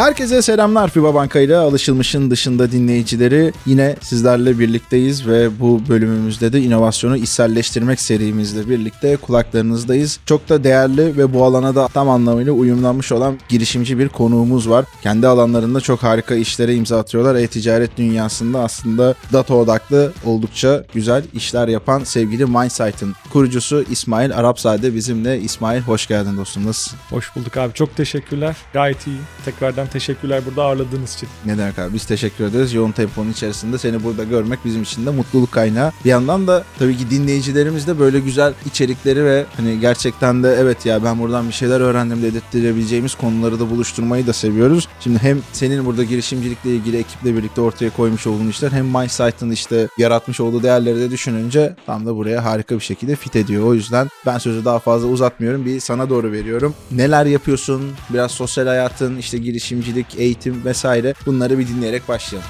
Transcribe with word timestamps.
Herkese 0.00 0.42
selamlar 0.42 0.88
FIBA 0.88 1.40
ile 1.40 1.56
alışılmışın 1.56 2.30
dışında 2.30 2.72
dinleyicileri. 2.72 3.52
Yine 3.66 3.96
sizlerle 4.00 4.58
birlikteyiz 4.58 5.26
ve 5.26 5.60
bu 5.60 5.82
bölümümüzde 5.88 6.52
de 6.52 6.60
inovasyonu 6.60 7.16
içselleştirmek 7.16 8.00
serimizle 8.00 8.68
birlikte 8.68 9.16
kulaklarınızdayız. 9.16 10.20
Çok 10.26 10.48
da 10.48 10.64
değerli 10.64 11.16
ve 11.16 11.34
bu 11.34 11.44
alana 11.44 11.74
da 11.74 11.88
tam 11.88 12.08
anlamıyla 12.08 12.52
uyumlanmış 12.52 13.12
olan 13.12 13.38
girişimci 13.48 13.98
bir 13.98 14.08
konuğumuz 14.08 14.70
var. 14.70 14.84
Kendi 15.02 15.26
alanlarında 15.26 15.80
çok 15.80 16.02
harika 16.02 16.34
işlere 16.34 16.74
imza 16.74 16.98
atıyorlar. 16.98 17.34
E-ticaret 17.34 17.96
dünyasında 17.96 18.60
aslında 18.60 19.14
data 19.32 19.54
odaklı 19.54 20.12
oldukça 20.24 20.84
güzel 20.94 21.24
işler 21.34 21.68
yapan 21.68 22.04
sevgili 22.04 22.46
Mindsight'ın 22.46 23.14
kurucusu 23.32 23.84
İsmail 23.90 24.36
Arapzade 24.36 24.94
bizimle. 24.94 25.40
İsmail 25.40 25.80
hoş 25.80 26.06
geldin 26.06 26.36
dostum. 26.36 26.66
Nasılsın? 26.66 26.98
Hoş 27.10 27.36
bulduk 27.36 27.56
abi. 27.56 27.74
Çok 27.74 27.96
teşekkürler. 27.96 28.56
Gayet 28.72 29.06
iyi. 29.06 29.18
Tekrardan 29.44 29.89
teşekkürler 29.92 30.42
burada 30.46 30.62
ağırladığınız 30.62 31.14
için. 31.14 31.28
Ne 31.46 31.58
demek 31.58 31.78
abi 31.78 31.94
biz 31.94 32.04
teşekkür 32.04 32.44
ederiz. 32.44 32.72
Yoğun 32.74 32.92
temponun 32.92 33.30
içerisinde 33.30 33.78
seni 33.78 34.04
burada 34.04 34.24
görmek 34.24 34.64
bizim 34.64 34.82
için 34.82 35.06
de 35.06 35.10
mutluluk 35.10 35.52
kaynağı. 35.52 35.92
Bir 36.04 36.10
yandan 36.10 36.46
da 36.46 36.64
tabii 36.78 36.96
ki 36.96 37.10
dinleyicilerimiz 37.10 37.86
de 37.86 37.98
böyle 37.98 38.20
güzel 38.20 38.54
içerikleri 38.66 39.24
ve 39.24 39.46
hani 39.56 39.80
gerçekten 39.80 40.42
de 40.42 40.56
evet 40.60 40.86
ya 40.86 41.04
ben 41.04 41.18
buradan 41.18 41.48
bir 41.48 41.52
şeyler 41.52 41.80
öğrendim 41.80 42.22
dedirttirebileceğimiz 42.22 43.14
konuları 43.14 43.60
da 43.60 43.70
buluşturmayı 43.70 44.26
da 44.26 44.32
seviyoruz. 44.32 44.88
Şimdi 45.00 45.18
hem 45.18 45.38
senin 45.52 45.86
burada 45.86 46.04
girişimcilikle 46.04 46.74
ilgili 46.74 46.96
ekiple 46.98 47.36
birlikte 47.36 47.60
ortaya 47.60 47.90
koymuş 47.90 48.26
olduğun 48.26 48.48
işler 48.48 48.72
hem 48.72 48.86
MySite'ın 48.86 49.50
işte 49.50 49.88
yaratmış 49.98 50.40
olduğu 50.40 50.62
değerleri 50.62 51.00
de 51.00 51.10
düşününce 51.10 51.76
tam 51.86 52.06
da 52.06 52.16
buraya 52.16 52.44
harika 52.44 52.74
bir 52.74 52.80
şekilde 52.80 53.16
fit 53.16 53.36
ediyor. 53.36 53.64
O 53.66 53.74
yüzden 53.74 54.08
ben 54.26 54.38
sözü 54.38 54.64
daha 54.64 54.78
fazla 54.78 55.08
uzatmıyorum. 55.08 55.66
Bir 55.66 55.80
sana 55.80 56.10
doğru 56.10 56.32
veriyorum. 56.32 56.74
Neler 56.90 57.26
yapıyorsun? 57.26 57.92
Biraz 58.10 58.30
sosyal 58.30 58.66
hayatın, 58.66 59.16
işte 59.16 59.38
girişimcilik, 59.80 60.06
eğitim 60.18 60.64
vesaire 60.64 61.14
bunları 61.26 61.58
bir 61.58 61.68
dinleyerek 61.68 62.08
başlayalım. 62.08 62.48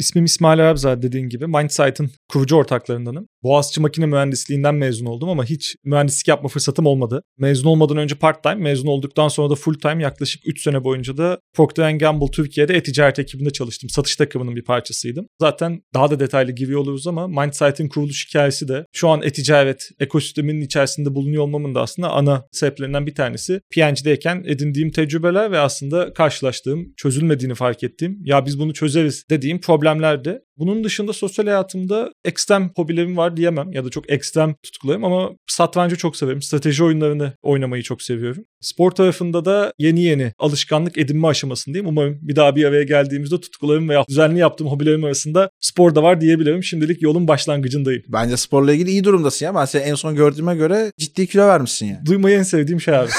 İsmim 0.00 0.24
İsmail 0.24 0.60
Arabzade 0.60 1.02
dediğin 1.02 1.28
gibi 1.28 1.46
Mindsight'ın 1.46 2.10
kurucu 2.28 2.56
ortaklarındanım. 2.56 3.26
Boğaziçi 3.42 3.80
Makine 3.80 4.06
Mühendisliğinden 4.06 4.74
mezun 4.74 5.06
oldum 5.06 5.28
ama 5.28 5.44
hiç 5.44 5.76
mühendislik 5.84 6.28
yapma 6.28 6.48
fırsatım 6.48 6.86
olmadı. 6.86 7.22
Mezun 7.38 7.68
olmadan 7.68 7.96
önce 7.96 8.14
part 8.14 8.42
time, 8.42 8.54
mezun 8.54 8.88
olduktan 8.88 9.28
sonra 9.28 9.50
da 9.50 9.54
full 9.54 9.74
time 9.74 10.02
yaklaşık 10.02 10.48
3 10.48 10.62
sene 10.62 10.84
boyunca 10.84 11.16
da 11.16 11.38
Procter 11.54 11.90
Gamble 11.90 12.30
Türkiye'de 12.32 12.74
e-ticaret 12.74 13.18
ekibinde 13.18 13.50
çalıştım. 13.50 13.90
Satış 13.90 14.16
takımının 14.16 14.56
bir 14.56 14.64
parçasıydım. 14.64 15.26
Zaten 15.40 15.80
daha 15.94 16.10
da 16.10 16.20
detaylı 16.20 16.52
gibi 16.52 16.76
oluruz 16.76 17.06
ama 17.06 17.28
Mindsight'ın 17.28 17.88
kuruluş 17.88 18.28
hikayesi 18.28 18.68
de 18.68 18.84
şu 18.92 19.08
an 19.08 19.22
e-ticaret 19.22 19.90
ekosisteminin 20.00 20.60
içerisinde 20.60 21.14
bulunuyor 21.14 21.42
olmamın 21.42 21.74
da 21.74 21.80
aslında 21.80 22.10
ana 22.10 22.44
sebeplerinden 22.52 23.06
bir 23.06 23.14
tanesi. 23.14 23.60
PNG'deyken 23.74 24.44
edindiğim 24.46 24.90
tecrübeler 24.90 25.52
ve 25.52 25.58
aslında 25.58 26.12
karşılaştığım, 26.12 26.92
çözülmediğini 26.96 27.54
fark 27.54 27.82
ettiğim, 27.82 28.18
ya 28.24 28.46
biz 28.46 28.58
bunu 28.58 28.74
çözeriz 28.74 29.24
dediğim 29.30 29.60
problemlerdi. 29.90 30.42
Bunun 30.60 30.84
dışında 30.84 31.12
sosyal 31.12 31.46
hayatımda 31.46 32.12
ekstrem 32.24 32.70
hobilerim 32.76 33.16
var 33.16 33.36
diyemem 33.36 33.72
ya 33.72 33.84
da 33.84 33.90
çok 33.90 34.10
ekstrem 34.10 34.54
tutkularım 34.62 35.04
ama 35.04 35.30
satrancı 35.46 35.96
çok 35.96 36.16
severim. 36.16 36.42
Strateji 36.42 36.84
oyunlarını 36.84 37.32
oynamayı 37.42 37.82
çok 37.82 38.02
seviyorum. 38.02 38.44
Spor 38.60 38.90
tarafında 38.90 39.44
da 39.44 39.72
yeni 39.78 40.00
yeni 40.02 40.32
alışkanlık 40.38 40.98
edinme 40.98 41.28
aşamasındayım. 41.28 41.86
Umarım 41.86 42.18
bir 42.22 42.36
daha 42.36 42.56
bir 42.56 42.64
araya 42.64 42.82
geldiğimizde 42.82 43.40
tutkularım 43.40 43.88
veya 43.88 44.04
düzenli 44.08 44.38
yaptığım 44.38 44.66
hobilerim 44.66 45.04
arasında 45.04 45.50
spor 45.60 45.94
da 45.94 46.02
var 46.02 46.20
diyebilirim. 46.20 46.64
Şimdilik 46.64 47.02
yolun 47.02 47.28
başlangıcındayım. 47.28 48.02
Bence 48.08 48.36
sporla 48.36 48.72
ilgili 48.72 48.90
iyi 48.90 49.04
durumdasın 49.04 49.46
ya. 49.46 49.54
Ben 49.54 49.64
seni 49.64 49.82
en 49.82 49.94
son 49.94 50.14
gördüğüme 50.14 50.54
göre 50.54 50.92
ciddi 50.98 51.26
kilo 51.26 51.46
vermişsin 51.46 51.86
ya. 51.86 52.02
Duymayı 52.06 52.38
en 52.38 52.42
sevdiğim 52.42 52.80
şey 52.80 52.96
abi. 52.96 53.10